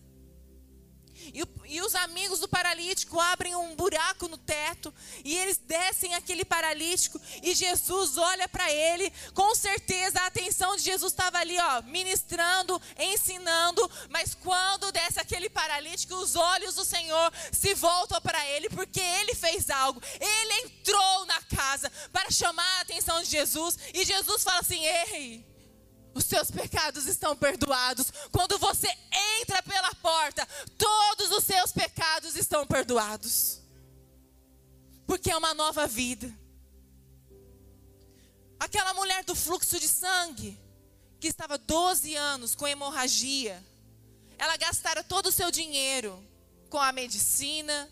E, 1.32 1.42
e, 1.66 1.80
os 1.80 1.94
amigos 1.94 2.38
do 2.38 2.48
paralítico 2.48 3.18
abrem 3.20 3.54
um 3.54 3.74
buraco 3.74 4.28
no 4.28 4.37
teto 4.37 4.92
e 5.24 5.37
eles 5.37 5.56
descem 5.56 6.14
aquele 6.14 6.44
paralítico 6.44 7.20
e 7.42 7.54
Jesus 7.54 8.18
olha 8.18 8.48
para 8.48 8.70
ele. 8.70 9.12
Com 9.32 9.54
certeza 9.54 10.20
a 10.20 10.26
atenção 10.26 10.76
de 10.76 10.82
Jesus 10.82 11.12
estava 11.12 11.38
ali, 11.38 11.58
ó, 11.58 11.82
ministrando, 11.82 12.80
ensinando. 12.98 13.90
Mas 14.10 14.34
quando 14.34 14.92
desce 14.92 15.20
aquele 15.20 15.48
paralítico, 15.48 16.14
os 16.16 16.37
olhos 16.37 16.74
do 16.74 16.84
Senhor 16.84 17.32
se 17.52 17.74
voltam 17.74 18.20
para 18.20 18.44
ele 18.50 18.68
porque 18.68 19.00
ele 19.00 19.34
fez 19.34 19.70
algo. 19.70 20.02
Ele 20.20 20.66
entrou 20.66 21.26
na 21.26 21.40
casa 21.42 21.90
para 22.12 22.30
chamar 22.30 22.78
a 22.78 22.80
atenção 22.82 23.22
de 23.22 23.30
Jesus 23.30 23.78
e 23.92 24.04
Jesus 24.04 24.42
fala 24.42 24.60
assim: 24.60 24.84
Ei 24.84 25.53
os 26.14 26.24
seus 26.24 26.50
pecados 26.50 27.07
estão 27.07 27.37
perdoados. 27.37 28.12
Quando 28.31 28.59
você 28.59 28.88
entra 29.40 29.62
pela 29.62 29.94
porta, 29.96 30.46
todos 30.79 31.31
os 31.31 31.44
seus 31.44 31.72
pecados 31.72 32.37
estão 32.37 32.66
perdoados. 32.66 33.61
Porque 35.07 35.31
é 35.31 35.37
uma 35.37 35.53
nova 35.53 35.87
vida. 35.87 36.33
Aquela 38.59 38.94
mulher 38.94 39.24
do 39.24 39.35
fluxo 39.35 39.79
de 39.79 39.88
sangue, 39.88 40.59
que 41.20 41.29
estava 41.29 41.59
12 41.59 42.14
anos 42.14 42.55
com 42.55 42.66
hemorragia, 42.66 43.62
ela 44.38 44.57
gastara 44.57 45.03
todo 45.03 45.27
o 45.27 45.33
seu 45.33 45.50
dinheiro 45.50 46.22
com 46.70 46.79
a 46.79 46.92
medicina, 46.92 47.90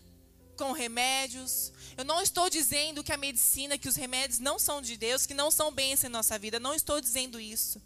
com 0.57 0.71
remédios. 0.71 1.71
Eu 1.97 2.05
não 2.05 2.21
estou 2.21 2.49
dizendo 2.49 3.03
que 3.03 3.11
a 3.11 3.17
medicina, 3.17 3.77
que 3.77 3.87
os 3.87 3.95
remédios 3.95 4.39
não 4.39 4.57
são 4.57 4.81
de 4.81 4.97
Deus, 4.97 5.25
que 5.25 5.33
não 5.33 5.51
são 5.51 5.71
bênçãos 5.71 6.09
em 6.09 6.13
nossa 6.13 6.39
vida. 6.39 6.59
Não 6.59 6.73
estou 6.73 6.99
dizendo 6.99 7.39
isso. 7.39 7.81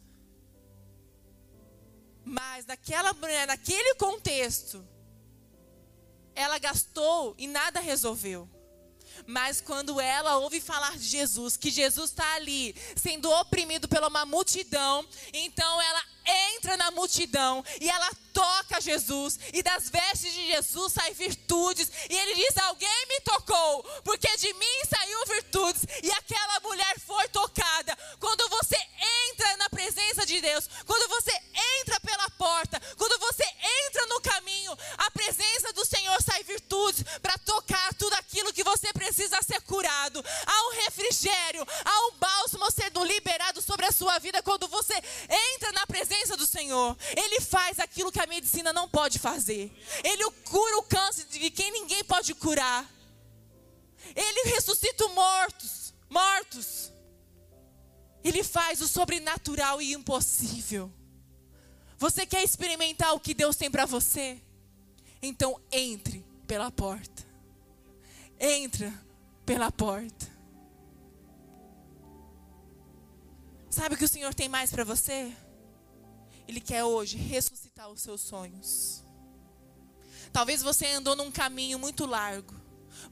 Mas 2.27 2.65
naquela 2.65 3.13
mulher, 3.13 3.47
naquele 3.47 3.95
contexto, 3.95 4.85
ela 6.35 6.57
gastou 6.57 7.33
e 7.37 7.47
nada 7.47 7.79
resolveu. 7.79 8.49
Mas 9.25 9.61
quando 9.61 9.99
ela 9.99 10.37
ouve 10.37 10.59
falar 10.59 10.97
de 10.97 11.05
Jesus, 11.05 11.55
que 11.55 11.71
Jesus 11.71 12.09
está 12.09 12.35
ali 12.35 12.75
sendo 12.97 13.31
oprimido 13.31 13.87
pela 13.87 14.09
uma 14.09 14.25
multidão, 14.25 15.07
então 15.33 15.81
ela 15.81 16.03
entra 16.53 16.75
na 16.75 16.91
multidão 16.91 17.63
e 17.79 17.89
ela 17.89 18.11
toca 18.33 18.81
Jesus, 18.81 19.39
e 19.53 19.63
das 19.63 19.89
vestes 19.89 20.33
de 20.33 20.47
Jesus 20.47 20.93
saem 20.93 21.13
virtudes, 21.13 21.89
e 22.09 22.15
ele 22.15 22.35
diz: 22.35 22.57
Alguém 22.57 23.07
me 23.07 23.21
tocou, 23.21 23.83
porque 24.03 24.27
de 24.37 24.53
mim 24.53 24.85
saiu 24.87 25.25
virtudes, 25.25 25.83
e 26.03 26.11
aquela 26.11 26.59
mulher 26.59 26.99
foi 26.99 27.27
tocada. 27.29 27.97
Quando 28.19 28.47
você 28.49 28.77
entra 29.31 29.57
na 29.57 29.69
presença 29.69 30.25
de 30.25 30.39
Deus, 30.41 30.69
quando 30.85 31.09
você 31.09 31.31
porta, 32.47 32.81
quando 32.95 33.19
você 33.19 33.43
entra 33.87 34.05
no 34.07 34.21
caminho, 34.21 34.71
a 34.97 35.11
presença 35.11 35.73
do 35.73 35.83
Senhor 35.85 36.17
sai 36.23 36.43
virtudes 36.43 37.03
para 37.21 37.37
tocar 37.39 37.93
tudo 37.95 38.13
aquilo 38.13 38.53
que 38.53 38.63
você 38.63 38.93
precisa 38.93 39.41
ser 39.41 39.61
curado. 39.63 40.23
Há 40.45 40.67
um 40.67 40.71
refrigério, 40.85 41.67
há 41.83 42.07
um 42.07 42.11
bálsamo 42.17 42.71
sendo 42.71 43.03
liberado 43.03 43.61
sobre 43.61 43.85
a 43.85 43.91
sua 43.91 44.17
vida 44.19 44.41
quando 44.41 44.65
você 44.69 44.93
entra 45.55 45.73
na 45.73 45.85
presença 45.85 46.37
do 46.37 46.47
Senhor. 46.47 46.95
Ele 47.17 47.41
faz 47.41 47.79
aquilo 47.79 48.13
que 48.13 48.21
a 48.21 48.27
medicina 48.27 48.71
não 48.71 48.87
pode 48.87 49.19
fazer. 49.19 49.69
Ele 50.01 50.31
cura 50.45 50.77
o 50.77 50.83
câncer 50.83 51.25
de 51.25 51.51
quem 51.51 51.69
ninguém 51.71 52.03
pode 52.05 52.33
curar. 52.33 52.89
Ele 54.15 54.51
ressuscita 54.51 55.05
mortos, 55.09 55.93
mortos. 56.09 56.93
Ele 58.23 58.41
faz 58.41 58.79
o 58.79 58.87
sobrenatural 58.87 59.81
e 59.81 59.93
impossível. 59.93 60.93
Você 61.97 62.25
quer 62.25 62.43
experimentar 62.43 63.13
o 63.13 63.19
que 63.19 63.33
Deus 63.33 63.55
tem 63.55 63.71
para 63.71 63.85
você? 63.85 64.39
Então 65.21 65.59
entre 65.71 66.23
pela 66.45 66.71
porta. 66.71 67.25
Entra 68.39 68.93
pela 69.45 69.71
porta. 69.71 70.27
Sabe 73.69 73.95
o 73.95 73.97
que 73.97 74.05
o 74.05 74.09
Senhor 74.09 74.33
tem 74.33 74.47
mais 74.47 74.71
para 74.71 74.83
você? 74.83 75.31
Ele 76.47 76.61
quer 76.61 76.83
hoje 76.83 77.17
ressuscitar 77.17 77.89
os 77.89 78.01
seus 78.01 78.21
sonhos. 78.21 79.03
Talvez 80.31 80.61
você 80.61 80.87
andou 80.87 81.15
num 81.15 81.31
caminho 81.31 81.79
muito 81.79 82.05
largo. 82.05 82.53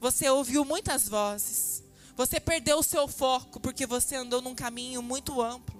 Você 0.00 0.28
ouviu 0.28 0.64
muitas 0.64 1.08
vozes. 1.08 1.82
Você 2.16 2.40
perdeu 2.40 2.78
o 2.78 2.82
seu 2.82 3.06
foco 3.06 3.60
porque 3.60 3.84
você 3.84 4.16
andou 4.16 4.40
num 4.40 4.54
caminho 4.54 5.02
muito 5.02 5.40
amplo. 5.42 5.75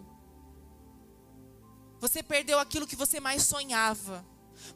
Você 2.07 2.23
perdeu 2.23 2.61
aquilo 2.61 2.87
que 2.87 2.95
você 2.95 3.19
mais 3.19 3.43
sonhava. 3.43 4.25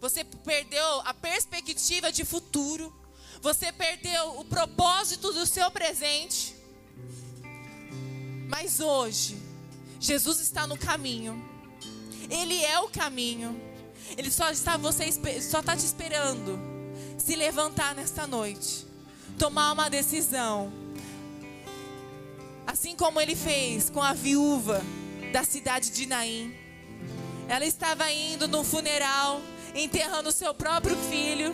Você 0.00 0.24
perdeu 0.24 1.00
a 1.02 1.14
perspectiva 1.14 2.10
de 2.10 2.24
futuro. 2.24 2.92
Você 3.40 3.70
perdeu 3.70 4.40
o 4.40 4.44
propósito 4.44 5.32
do 5.32 5.46
seu 5.46 5.70
presente. 5.70 6.56
Mas 8.48 8.80
hoje, 8.80 9.40
Jesus 10.00 10.40
está 10.40 10.66
no 10.66 10.76
caminho. 10.76 11.40
Ele 12.28 12.64
é 12.64 12.80
o 12.80 12.88
caminho. 12.88 13.60
Ele 14.18 14.28
só 14.28 14.50
está 14.50 14.76
você 14.76 15.12
só 15.40 15.60
está 15.60 15.76
te 15.76 15.86
esperando 15.86 16.58
se 17.16 17.36
levantar 17.36 17.94
nesta 17.94 18.26
noite, 18.26 18.84
tomar 19.38 19.70
uma 19.70 19.88
decisão. 19.88 20.72
Assim 22.66 22.96
como 22.96 23.20
ele 23.20 23.36
fez 23.36 23.88
com 23.88 24.02
a 24.02 24.12
viúva 24.14 24.82
da 25.32 25.44
cidade 25.44 25.90
de 25.90 26.06
Naim. 26.06 26.59
Ela 27.50 27.66
estava 27.66 28.08
indo 28.12 28.46
no 28.46 28.62
funeral, 28.62 29.42
enterrando 29.74 30.30
seu 30.30 30.54
próprio 30.54 30.96
filho. 31.10 31.52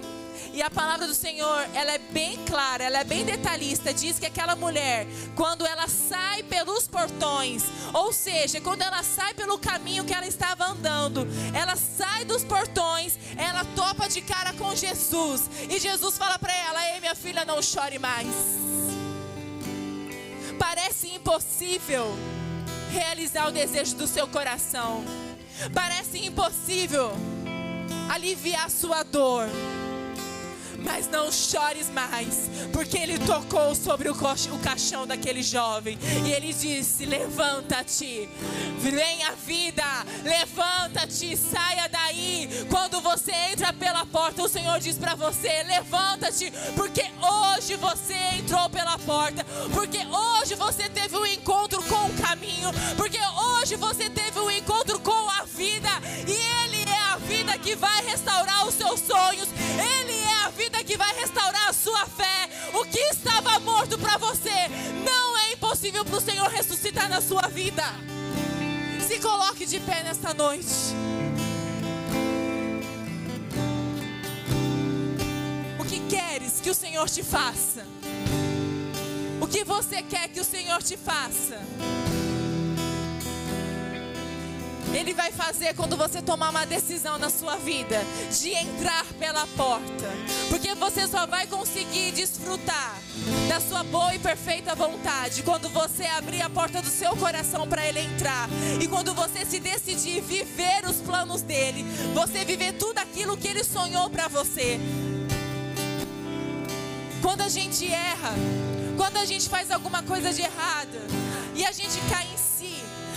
E 0.52 0.60
a 0.60 0.68
palavra 0.68 1.06
do 1.06 1.14
Senhor, 1.14 1.66
ela 1.72 1.90
é 1.90 1.98
bem 1.98 2.36
clara, 2.44 2.84
ela 2.84 2.98
é 2.98 3.04
bem 3.04 3.24
detalhista. 3.24 3.94
Diz 3.94 4.18
que 4.18 4.26
aquela 4.26 4.54
mulher, 4.54 5.06
quando 5.34 5.66
ela 5.66 5.88
sai 5.88 6.42
pelos 6.42 6.86
portões, 6.86 7.62
ou 7.94 8.12
seja, 8.12 8.60
quando 8.60 8.82
ela 8.82 9.02
sai 9.02 9.32
pelo 9.32 9.58
caminho 9.58 10.04
que 10.04 10.12
ela 10.12 10.26
estava 10.26 10.66
andando, 10.66 11.26
ela 11.54 11.76
sai 11.76 12.26
dos 12.26 12.44
portões, 12.44 13.18
ela 13.34 13.64
topa 13.74 14.06
de 14.06 14.20
cara 14.20 14.52
com 14.52 14.76
Jesus. 14.76 15.48
E 15.70 15.80
Jesus 15.80 16.18
fala 16.18 16.38
para 16.38 16.54
ela: 16.54 16.92
Ei, 16.92 17.00
minha 17.00 17.14
filha, 17.14 17.42
não 17.46 17.62
chore 17.62 17.98
mais. 17.98 18.28
Parece 20.58 21.08
impossível 21.08 22.06
realizar 22.92 23.48
o 23.48 23.50
desejo 23.50 23.96
do 23.96 24.06
seu 24.06 24.28
coração. 24.28 25.25
Parece 25.72 26.18
impossível 26.18 27.12
aliviar 28.08 28.70
sua 28.70 29.02
dor. 29.02 29.48
Mas 30.84 31.08
não 31.08 31.30
chores 31.30 31.90
mais, 31.90 32.50
porque 32.72 32.96
ele 32.96 33.18
tocou 33.18 33.74
sobre 33.74 34.08
o, 34.08 34.14
caixão 34.62 35.06
daquele 35.06 35.42
jovem. 35.42 35.98
E 36.24 36.32
ele 36.32 36.52
disse: 36.52 37.04
Levanta-te, 37.04 38.28
venha 38.78 39.28
a 39.28 39.32
vida, 39.32 39.84
levanta-te, 40.22 41.36
saia 41.36 41.88
daí. 41.88 42.48
Quando 42.70 43.00
você 43.00 43.32
entra 43.52 43.72
pela 43.72 44.04
porta, 44.06 44.42
o 44.42 44.48
Senhor 44.48 44.78
diz 44.80 44.98
para 44.98 45.14
você: 45.14 45.62
Levanta-te, 45.64 46.52
porque 46.74 47.04
hoje 47.20 47.76
você 47.76 48.14
entrou 48.38 48.68
pela 48.70 48.98
porta, 48.98 49.44
porque 49.72 49.98
hoje 49.98 50.54
você 50.54 50.88
teve 50.88 51.16
um 51.16 51.26
encontro 51.26 51.82
com 51.82 52.06
o 52.06 52.14
caminho, 52.14 52.70
porque 52.96 53.18
hoje 53.18 53.76
você 53.76 54.08
teve 54.10 54.38
um 54.38 54.50
encontro 54.50 54.98
com 55.00 55.30
a 55.30 55.44
vida. 55.44 55.88
E 56.26 56.32
Ele 56.32 56.90
é 56.90 57.02
a 57.12 57.16
vida 57.16 57.58
que 57.58 57.74
vai 57.74 58.04
restaurar 58.04 58.66
os 58.66 58.74
seus 58.74 59.00
sonhos, 59.00 59.48
Ele 59.78 60.18
é 60.20 60.25
restaurar 61.16 61.68
a 61.68 61.72
sua 61.72 62.06
fé. 62.06 62.48
O 62.74 62.84
que 62.84 62.98
estava 62.98 63.58
morto 63.60 63.98
para 63.98 64.18
você 64.18 64.68
não 65.04 65.38
é 65.38 65.52
impossível 65.52 66.04
para 66.04 66.16
o 66.16 66.20
Senhor 66.20 66.48
ressuscitar 66.48 67.08
na 67.08 67.20
sua 67.20 67.48
vida. 67.48 67.84
Se 69.06 69.18
coloque 69.20 69.66
de 69.66 69.80
pé 69.80 70.02
nesta 70.02 70.34
noite. 70.34 70.94
O 75.78 75.84
que 75.84 76.00
queres 76.08 76.60
que 76.60 76.70
o 76.70 76.74
Senhor 76.74 77.08
te 77.08 77.22
faça? 77.22 77.86
O 79.40 79.46
que 79.46 79.64
você 79.64 80.02
quer 80.02 80.28
que 80.28 80.40
o 80.40 80.44
Senhor 80.44 80.82
te 80.82 80.96
faça? 80.96 81.58
Ele 84.96 85.12
vai 85.12 85.30
fazer 85.30 85.74
quando 85.74 85.94
você 85.94 86.22
tomar 86.22 86.48
uma 86.48 86.64
decisão 86.64 87.18
na 87.18 87.28
sua 87.28 87.56
vida 87.56 88.02
de 88.30 88.48
entrar 88.48 89.04
pela 89.18 89.46
porta. 89.48 90.08
Porque 90.48 90.74
você 90.74 91.06
só 91.06 91.26
vai 91.26 91.46
conseguir 91.46 92.12
desfrutar 92.12 92.98
da 93.46 93.60
sua 93.60 93.82
boa 93.84 94.14
e 94.14 94.18
perfeita 94.18 94.74
vontade 94.74 95.42
quando 95.42 95.68
você 95.68 96.04
abrir 96.06 96.40
a 96.40 96.48
porta 96.48 96.80
do 96.80 96.88
seu 96.88 97.14
coração 97.14 97.68
para 97.68 97.86
ele 97.86 98.00
entrar. 98.00 98.48
E 98.80 98.88
quando 98.88 99.12
você 99.12 99.44
se 99.44 99.60
decidir 99.60 100.22
viver 100.22 100.86
os 100.88 100.96
planos 100.96 101.42
dele, 101.42 101.84
você 102.14 102.42
viver 102.42 102.72
tudo 102.72 102.98
aquilo 102.98 103.36
que 103.36 103.48
ele 103.48 103.64
sonhou 103.64 104.08
para 104.08 104.28
você. 104.28 104.80
Quando 107.20 107.42
a 107.42 107.48
gente 107.50 107.86
erra, 107.86 108.32
quando 108.96 109.18
a 109.18 109.26
gente 109.26 109.46
faz 109.46 109.70
alguma 109.70 110.02
coisa 110.02 110.32
de 110.32 110.40
errada 110.40 111.06
e 111.54 111.66
a 111.66 111.72
gente 111.72 111.98
cai 112.08 112.25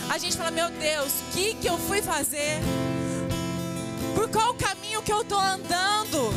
a 0.09 0.17
gente 0.17 0.35
fala: 0.35 0.51
Meu 0.51 0.69
Deus, 0.71 1.11
o 1.11 1.31
que, 1.31 1.53
que 1.55 1.67
eu 1.67 1.77
fui 1.77 2.01
fazer? 2.01 2.59
Por 4.15 4.29
qual 4.29 4.53
caminho 4.55 5.01
que 5.01 5.13
eu 5.13 5.21
estou 5.21 5.39
andando? 5.39 6.33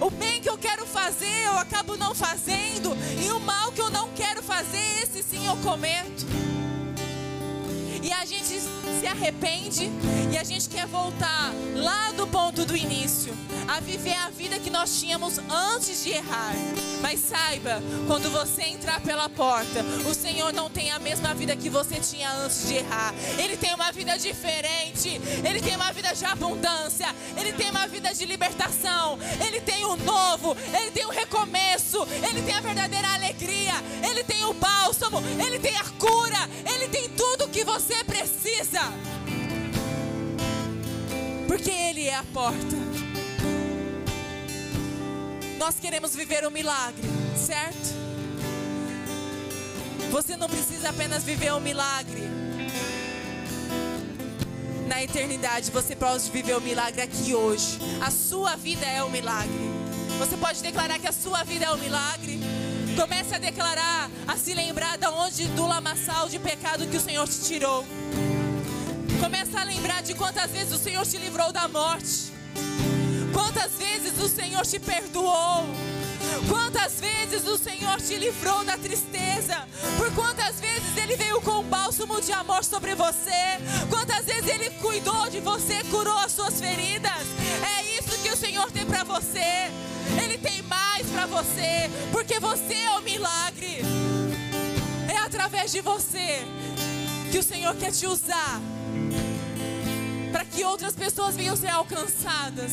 O 0.00 0.10
bem 0.10 0.40
que 0.40 0.48
eu 0.48 0.56
quero 0.56 0.86
fazer, 0.86 1.46
eu 1.46 1.58
acabo 1.58 1.96
não 1.96 2.14
fazendo. 2.14 2.96
E 3.22 3.30
o 3.30 3.40
mal 3.40 3.70
que 3.72 3.80
eu 3.80 3.90
não 3.90 4.08
quero 4.12 4.42
fazer, 4.42 5.02
esse 5.02 5.22
sim 5.22 5.46
eu 5.46 5.56
cometo. 5.58 6.26
E 8.08 8.12
a 8.14 8.24
gente 8.24 8.58
se 8.58 9.06
arrepende 9.06 9.90
e 10.32 10.38
a 10.38 10.42
gente 10.42 10.66
quer 10.66 10.86
voltar 10.86 11.52
lá 11.74 12.10
do 12.12 12.26
ponto 12.26 12.64
do 12.64 12.74
início, 12.74 13.36
a 13.68 13.80
viver 13.80 14.14
a 14.14 14.30
vida 14.30 14.58
que 14.58 14.70
nós 14.70 14.98
tínhamos 14.98 15.38
antes 15.50 16.02
de 16.02 16.12
errar. 16.12 16.54
Mas 17.02 17.20
saiba, 17.20 17.82
quando 18.06 18.30
você 18.30 18.62
entrar 18.62 19.02
pela 19.02 19.28
porta, 19.28 19.84
o 20.08 20.14
Senhor 20.14 20.54
não 20.54 20.70
tem 20.70 20.90
a 20.90 20.98
mesma 20.98 21.34
vida 21.34 21.54
que 21.54 21.68
você 21.68 22.00
tinha 22.00 22.32
antes 22.32 22.66
de 22.66 22.76
errar. 22.76 23.14
Ele 23.38 23.58
tem 23.58 23.74
uma 23.74 23.92
vida 23.92 24.16
diferente, 24.18 25.20
ele 25.46 25.60
tem 25.60 25.76
uma 25.76 25.92
vida 25.92 26.14
de 26.14 26.24
abundância, 26.24 27.14
ele 27.36 27.52
tem 27.52 27.70
uma 27.70 27.86
vida 27.86 28.14
de 28.14 28.24
libertação, 28.24 29.18
ele 29.46 29.60
tem 29.60 29.84
o 29.84 29.96
novo, 29.96 30.56
ele 30.80 30.90
tem 30.92 31.04
o 31.04 31.10
recomeço, 31.10 32.06
ele 32.26 32.40
tem 32.40 32.54
a 32.54 32.60
verdadeira 32.62 33.12
alegria, 33.12 33.74
ele 34.08 34.24
tem 34.24 34.46
o 34.46 34.54
bálsamo, 34.54 35.22
ele 35.46 35.58
tem 35.58 35.76
a 35.76 35.84
cura, 35.98 36.48
ele 36.74 36.88
tem 36.88 37.08
tudo 37.10 37.48
que 37.48 37.64
você 37.64 37.97
precisa. 38.04 38.80
Porque 41.46 41.70
Ele 41.70 42.06
é 42.06 42.14
a 42.14 42.24
porta. 42.32 42.76
Nós 45.58 45.80
queremos 45.80 46.14
viver 46.14 46.46
um 46.46 46.50
milagre, 46.50 47.08
certo? 47.36 47.94
Você 50.10 50.36
não 50.36 50.48
precisa 50.48 50.90
apenas 50.90 51.24
viver 51.24 51.52
um 51.52 51.60
milagre. 51.60 52.22
Na 54.86 55.02
eternidade, 55.02 55.70
você 55.70 55.94
pode 55.94 56.30
viver 56.30 56.54
o 56.54 56.58
um 56.58 56.60
milagre 56.62 57.02
aqui 57.02 57.34
hoje. 57.34 57.78
A 58.00 58.10
sua 58.10 58.56
vida 58.56 58.86
é 58.86 59.02
um 59.04 59.10
milagre. 59.10 59.68
Você 60.18 60.36
pode 60.36 60.62
declarar 60.62 60.98
que 60.98 61.06
a 61.06 61.12
sua 61.12 61.44
vida 61.44 61.66
é 61.66 61.70
um 61.70 61.76
milagre. 61.76 62.40
Comece 62.98 63.36
a 63.36 63.38
declarar, 63.38 64.10
a 64.26 64.36
se 64.36 64.52
lembrar 64.54 64.98
de 64.98 65.06
onde 65.06 65.44
do 65.50 65.64
lamaçal 65.68 66.28
de 66.28 66.36
pecado 66.40 66.84
que 66.84 66.96
o 66.96 67.00
Senhor 67.00 67.28
te 67.28 67.44
tirou. 67.44 67.86
Começa 69.20 69.60
a 69.60 69.62
lembrar 69.62 70.02
de 70.02 70.14
quantas 70.14 70.50
vezes 70.50 70.72
o 70.72 70.82
Senhor 70.82 71.06
te 71.06 71.16
livrou 71.16 71.52
da 71.52 71.68
morte. 71.68 72.32
Quantas 73.32 73.70
vezes 73.74 74.20
o 74.20 74.28
Senhor 74.28 74.66
te 74.66 74.80
perdoou. 74.80 75.64
Quantas 76.48 76.94
vezes 76.98 77.46
o 77.46 77.56
Senhor 77.56 78.00
te 78.00 78.16
livrou 78.16 78.64
da 78.64 78.76
tristeza? 78.76 79.68
Por 79.96 80.12
quantas 80.12 80.58
vezes 80.58 80.96
Ele 80.96 81.14
veio 81.14 81.40
com 81.40 81.60
um 81.60 81.68
bálsamo 81.68 82.20
de 82.20 82.32
amor 82.32 82.64
sobre 82.64 82.96
você? 82.96 83.60
Quantas 83.88 84.24
vezes 84.24 84.50
Ele 84.50 84.70
cuidou 84.70 85.30
de 85.30 85.38
você, 85.38 85.84
curou 85.84 86.18
as 86.18 86.32
suas 86.32 86.60
feridas? 86.60 87.22
É 87.78 87.96
isso 87.96 88.18
que 88.24 88.30
o 88.30 88.36
Senhor 88.36 88.68
tem 88.72 88.84
para 88.84 89.04
você. 89.04 89.70
Ele 90.20 90.36
tem 90.36 90.58
para 91.18 91.26
você, 91.26 91.90
porque 92.12 92.38
você 92.38 92.74
é 92.74 92.90
o 92.92 93.02
milagre. 93.02 93.80
É 95.08 95.16
através 95.16 95.72
de 95.72 95.80
você 95.80 96.46
que 97.32 97.38
o 97.38 97.42
Senhor 97.42 97.74
quer 97.74 97.90
te 97.90 98.06
usar 98.06 98.60
para 100.30 100.44
que 100.44 100.62
outras 100.62 100.94
pessoas 100.94 101.34
venham 101.34 101.56
ser 101.56 101.70
alcançadas. 101.70 102.70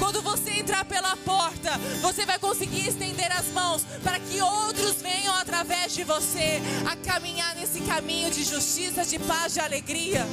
Quando 0.00 0.20
você 0.22 0.50
entrar 0.54 0.84
pela 0.86 1.16
porta, 1.18 1.70
você 2.00 2.26
vai 2.26 2.36
conseguir 2.36 2.88
estender 2.88 3.30
as 3.30 3.46
mãos 3.52 3.84
para 4.02 4.18
que 4.18 4.40
outros 4.40 5.00
venham 5.00 5.32
através 5.36 5.94
de 5.94 6.02
você 6.02 6.60
a 6.90 6.96
caminhar 6.96 7.54
nesse 7.54 7.80
caminho 7.82 8.28
de 8.28 8.42
justiça, 8.42 9.04
de 9.04 9.20
paz, 9.20 9.54
de 9.54 9.60
alegria. 9.60 10.26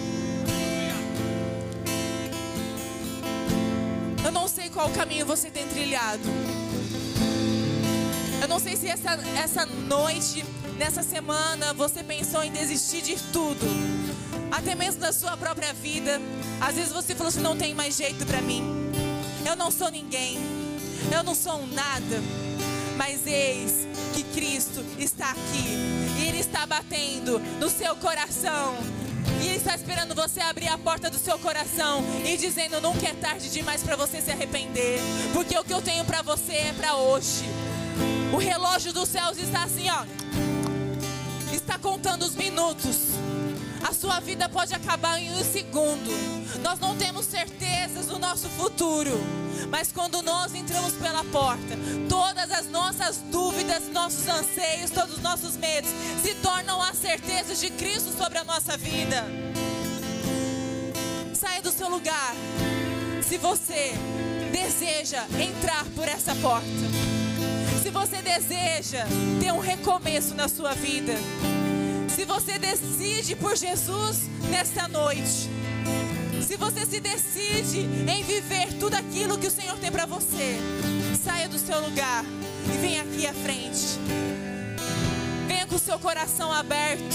Eu 4.26 4.32
não 4.32 4.47
sei 4.47 4.67
qual 4.71 4.89
caminho 4.89 5.28
você 5.28 5.52
tem 5.52 5.67
trilhado. 5.67 6.24
Eu 8.41 8.47
não 8.47 8.60
sei 8.60 8.75
se 8.75 8.88
essa, 8.88 9.12
essa 9.38 9.65
noite, 9.67 10.43
nessa 10.75 11.04
semana, 11.04 11.73
você 11.75 12.04
pensou 12.04 12.43
em 12.43 12.51
desistir 12.51 13.04
de 13.04 13.15
tudo. 13.32 13.67
Até 14.51 14.73
mesmo 14.73 14.99
da 14.99 15.13
sua 15.13 15.38
própria 15.38 15.71
vida. 15.73 16.19
Às 16.60 16.75
vezes 16.75 16.91
você 16.91 17.13
falou 17.13 17.30
assim: 17.30 17.39
não 17.39 17.56
tem 17.56 17.75
mais 17.75 17.95
jeito 17.95 18.25
para 18.25 18.41
mim. 18.41 18.63
Eu 19.45 19.56
não 19.56 19.69
sou 19.69 19.91
ninguém. 19.91 20.39
Eu 21.13 21.23
não 21.23 21.36
sou 21.36 21.62
um 21.62 21.67
nada. 21.67 22.19
Mas 22.97 23.27
eis 23.27 23.88
que 24.15 24.23
Cristo 24.23 24.84
está 24.97 25.30
aqui. 25.30 25.77
E 26.19 26.27
Ele 26.27 26.39
está 26.39 26.65
batendo 26.65 27.39
no 27.60 27.69
seu 27.69 27.95
coração 27.95 28.75
E 29.41 29.47
Ele 29.47 29.58
está 29.58 29.75
esperando 29.75 30.13
você 30.13 30.39
abrir 30.39 30.67
a 30.67 30.77
porta 30.77 31.10
do 31.10 31.17
seu 31.17 31.38
coração 31.39 32.04
e 32.25 32.38
dizendo: 32.38 32.82
nunca 32.82 33.08
é 33.08 33.13
tarde 33.13 33.49
demais 33.49 33.84
para 33.84 33.95
você 33.95 34.21
se 34.21 34.32
arrepender, 34.32 34.99
porque 35.34 35.58
o 35.58 35.63
que 35.63 35.73
eu 35.73 35.82
tenho 35.82 36.04
para 36.06 36.21
você 36.21 36.54
é 36.54 36.73
para 36.73 36.95
hoje. 36.95 37.61
O 38.34 38.38
relógio 38.38 38.94
dos 38.94 39.10
céus 39.10 39.38
está 39.38 39.63
assim, 39.63 39.89
ó, 39.89 40.06
está 41.54 41.78
contando 41.78 42.24
os 42.24 42.36
minutos. 42.36 42.98
A 43.84 43.94
sua 43.94 44.20
vida 44.20 44.48
pode 44.48 44.74
acabar 44.74 45.20
em 45.20 45.32
um 45.34 45.44
segundo. 45.44 46.10
Nós 46.62 46.80
não 46.80 46.96
temos 46.96 47.26
certezas 47.26 48.06
do 48.06 48.17
nosso 48.20 48.48
futuro. 48.50 49.12
Mas 49.70 49.91
quando 49.91 50.22
nós 50.22 50.54
entramos 50.54 50.94
pela 50.94 51.24
porta, 51.26 51.78
todas 52.08 52.52
as 52.52 52.67
nossas 52.67 53.17
dúvidas, 53.32 53.89
nossos 53.89 54.28
anseios, 54.28 54.91
todos 54.91 55.15
os 55.15 55.22
nossos 55.22 55.58
medos 55.58 55.89
se 56.22 56.36
tornam 56.36 56.82
as 56.82 56.98
certezas 56.98 57.60
de 57.60 57.70
Cristo 57.70 58.15
sobre 58.17 58.38
a 58.38 58.44
nossa 58.44 58.78
vida. 58.78 59.26
Saia 61.34 61.62
do 61.62 61.72
seu 61.72 61.89
lugar. 61.89 62.34
Se 63.28 63.38
você 63.38 63.94
deseja 64.52 65.26
entrar 65.39 65.86
por 65.96 66.08
essa 66.08 66.36
porta, 66.36 67.20
se 67.91 67.93
você 67.93 68.21
deseja 68.21 69.06
ter 69.41 69.51
um 69.51 69.60
recomeço 69.60 70.34
na 70.34 70.47
sua 70.47 70.73
vida, 70.73 71.13
se 72.08 72.23
você 72.23 72.58
decide 72.58 73.36
por 73.36 73.58
Jesus 73.58 74.30
nesta 74.49 74.88
noite, 74.88 75.49
se 76.41 76.56
você 76.56 76.86
se 76.86 77.01
decide 77.01 77.80
em 78.08 78.23
viver 78.23 78.71
tudo 78.80 78.93
aquilo 78.93 79.38
que 79.38 79.47
o 79.47 79.51
Senhor 79.51 79.77
tem 79.77 79.91
para 79.91 80.06
você, 80.06 80.56
saia 81.21 81.49
do 81.49 81.60
seu 81.60 81.82
lugar 81.82 82.23
e 82.73 82.77
venha 82.77 83.01
aqui 83.01 83.27
à 83.27 83.34
frente. 83.34 83.99
Venha 85.45 85.67
com 85.67 85.75
o 85.75 85.80
seu 85.80 85.99
coração 85.99 86.49
aberto. 86.49 87.13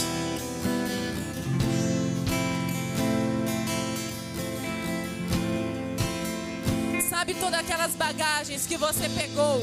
Sabe 7.09 7.33
todas 7.33 7.61
aquelas 7.61 7.93
bagagens 7.93 8.67
que 8.67 8.77
você 8.77 9.09
pegou 9.09 9.63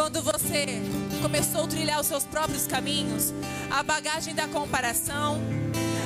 quando 0.00 0.22
você 0.22 0.80
começou 1.20 1.64
a 1.64 1.66
trilhar 1.66 2.00
os 2.00 2.06
seus 2.06 2.24
próprios 2.24 2.66
caminhos, 2.66 3.34
a 3.70 3.82
bagagem 3.82 4.34
da 4.34 4.48
comparação, 4.48 5.38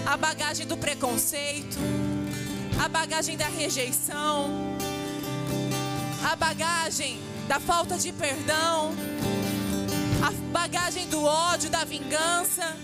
a 0.05 0.17
bagagem 0.17 0.67
do 0.67 0.77
preconceito, 0.77 1.77
a 2.85 2.89
bagagem 2.89 3.37
da 3.37 3.47
rejeição, 3.47 4.51
a 6.29 6.35
bagagem 6.35 7.21
da 7.47 7.61
falta 7.61 7.97
de 7.97 8.11
perdão, 8.11 8.97
a 10.27 10.33
bagagem 10.51 11.07
do 11.07 11.23
ódio, 11.23 11.71
da 11.71 11.85
vingança, 11.85 12.77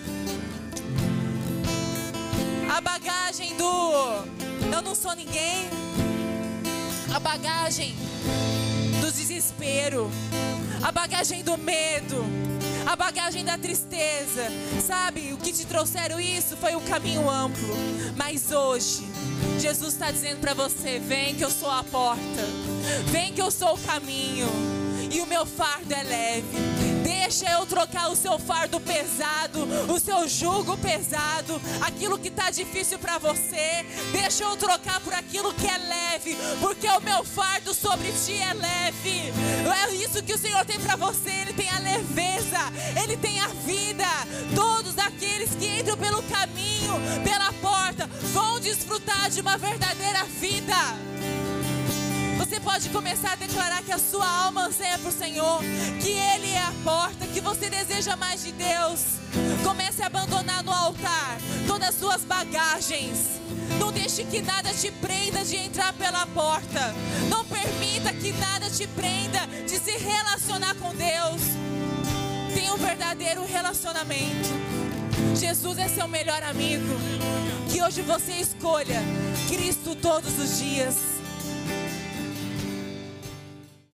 a 2.72 2.80
bagagem 2.80 3.56
do 3.56 3.64
eu 4.72 4.80
não 4.80 4.94
sou 4.94 5.16
ninguém, 5.16 5.68
a 7.12 7.18
bagagem 7.18 7.96
desespero, 9.30 10.10
a 10.82 10.90
bagagem 10.90 11.44
do 11.44 11.56
medo, 11.56 12.24
a 12.84 12.96
bagagem 12.96 13.44
da 13.44 13.56
tristeza. 13.56 14.48
Sabe, 14.84 15.32
o 15.32 15.36
que 15.36 15.52
te 15.52 15.64
trouxeram 15.66 16.18
isso 16.18 16.56
foi 16.56 16.74
o 16.74 16.80
caminho 16.80 17.30
amplo. 17.30 17.76
Mas 18.16 18.50
hoje, 18.50 19.06
Jesus 19.60 19.92
está 19.92 20.10
dizendo 20.10 20.40
para 20.40 20.52
você: 20.52 20.98
vem 20.98 21.36
que 21.36 21.44
eu 21.44 21.50
sou 21.50 21.70
a 21.70 21.84
porta, 21.84 22.42
vem 23.06 23.32
que 23.32 23.40
eu 23.40 23.52
sou 23.52 23.74
o 23.74 23.78
caminho, 23.78 24.48
e 25.08 25.20
o 25.20 25.26
meu 25.26 25.46
fardo 25.46 25.94
é 25.94 26.02
leve. 26.02 26.79
Deixa 27.30 27.48
eu 27.52 27.64
trocar 27.64 28.10
o 28.10 28.16
seu 28.16 28.40
fardo 28.40 28.80
pesado, 28.80 29.64
o 29.88 30.00
seu 30.00 30.26
jugo 30.26 30.76
pesado, 30.78 31.62
aquilo 31.80 32.18
que 32.18 32.26
está 32.26 32.50
difícil 32.50 32.98
para 32.98 33.18
você. 33.18 33.86
Deixa 34.10 34.42
eu 34.42 34.56
trocar 34.56 34.98
por 34.98 35.14
aquilo 35.14 35.54
que 35.54 35.64
é 35.64 35.78
leve, 35.78 36.36
porque 36.60 36.88
o 36.88 37.00
meu 37.00 37.22
fardo 37.22 37.72
sobre 37.72 38.10
ti 38.10 38.34
é 38.34 38.52
leve. 38.52 39.32
É 39.88 39.94
isso 39.94 40.24
que 40.24 40.34
o 40.34 40.38
Senhor 40.38 40.64
tem 40.64 40.80
para 40.80 40.96
você. 40.96 41.30
Ele 41.30 41.52
tem 41.52 41.70
a 41.70 41.78
leveza, 41.78 42.58
ele 43.00 43.16
tem 43.16 43.38
a 43.38 43.46
vida. 43.64 44.08
Todos 44.52 44.98
aqueles 44.98 45.50
que 45.50 45.66
entram 45.78 45.96
pelo 45.96 46.24
caminho, 46.24 46.94
pela 47.22 47.52
porta, 47.52 48.10
vão 48.32 48.58
desfrutar 48.58 49.30
de 49.30 49.40
uma 49.40 49.56
verdadeira 49.56 50.24
vida. 50.24 50.74
Você 52.50 52.58
pode 52.58 52.88
começar 52.88 53.34
a 53.34 53.36
declarar 53.36 53.80
que 53.80 53.92
a 53.92 53.98
sua 53.98 54.26
alma 54.26 54.66
anseia 54.66 54.98
por 54.98 55.12
Senhor, 55.12 55.60
que 56.02 56.10
Ele 56.10 56.50
é 56.50 56.58
a 56.58 56.72
porta, 56.82 57.24
que 57.28 57.40
você 57.40 57.70
deseja 57.70 58.16
mais 58.16 58.42
de 58.42 58.50
Deus. 58.50 59.20
Comece 59.62 60.02
a 60.02 60.06
abandonar 60.06 60.64
no 60.64 60.72
altar 60.72 61.38
todas 61.68 61.90
as 61.90 61.94
suas 61.94 62.24
bagagens. 62.24 63.40
Não 63.78 63.92
deixe 63.92 64.24
que 64.24 64.42
nada 64.42 64.74
te 64.74 64.90
prenda 64.90 65.44
de 65.44 65.58
entrar 65.58 65.92
pela 65.92 66.26
porta. 66.26 66.92
Não 67.28 67.44
permita 67.44 68.12
que 68.12 68.32
nada 68.32 68.68
te 68.68 68.84
prenda 68.88 69.46
de 69.64 69.78
se 69.78 69.92
relacionar 69.98 70.74
com 70.74 70.92
Deus. 70.92 71.42
Tenha 72.52 72.74
um 72.74 72.78
verdadeiro 72.78 73.46
relacionamento. 73.46 74.48
Jesus 75.38 75.78
é 75.78 75.86
seu 75.88 76.08
melhor 76.08 76.42
amigo. 76.42 76.96
Que 77.70 77.80
hoje 77.80 78.02
você 78.02 78.32
escolha 78.32 79.00
Cristo 79.48 79.94
todos 79.94 80.36
os 80.36 80.58
dias. 80.58 81.19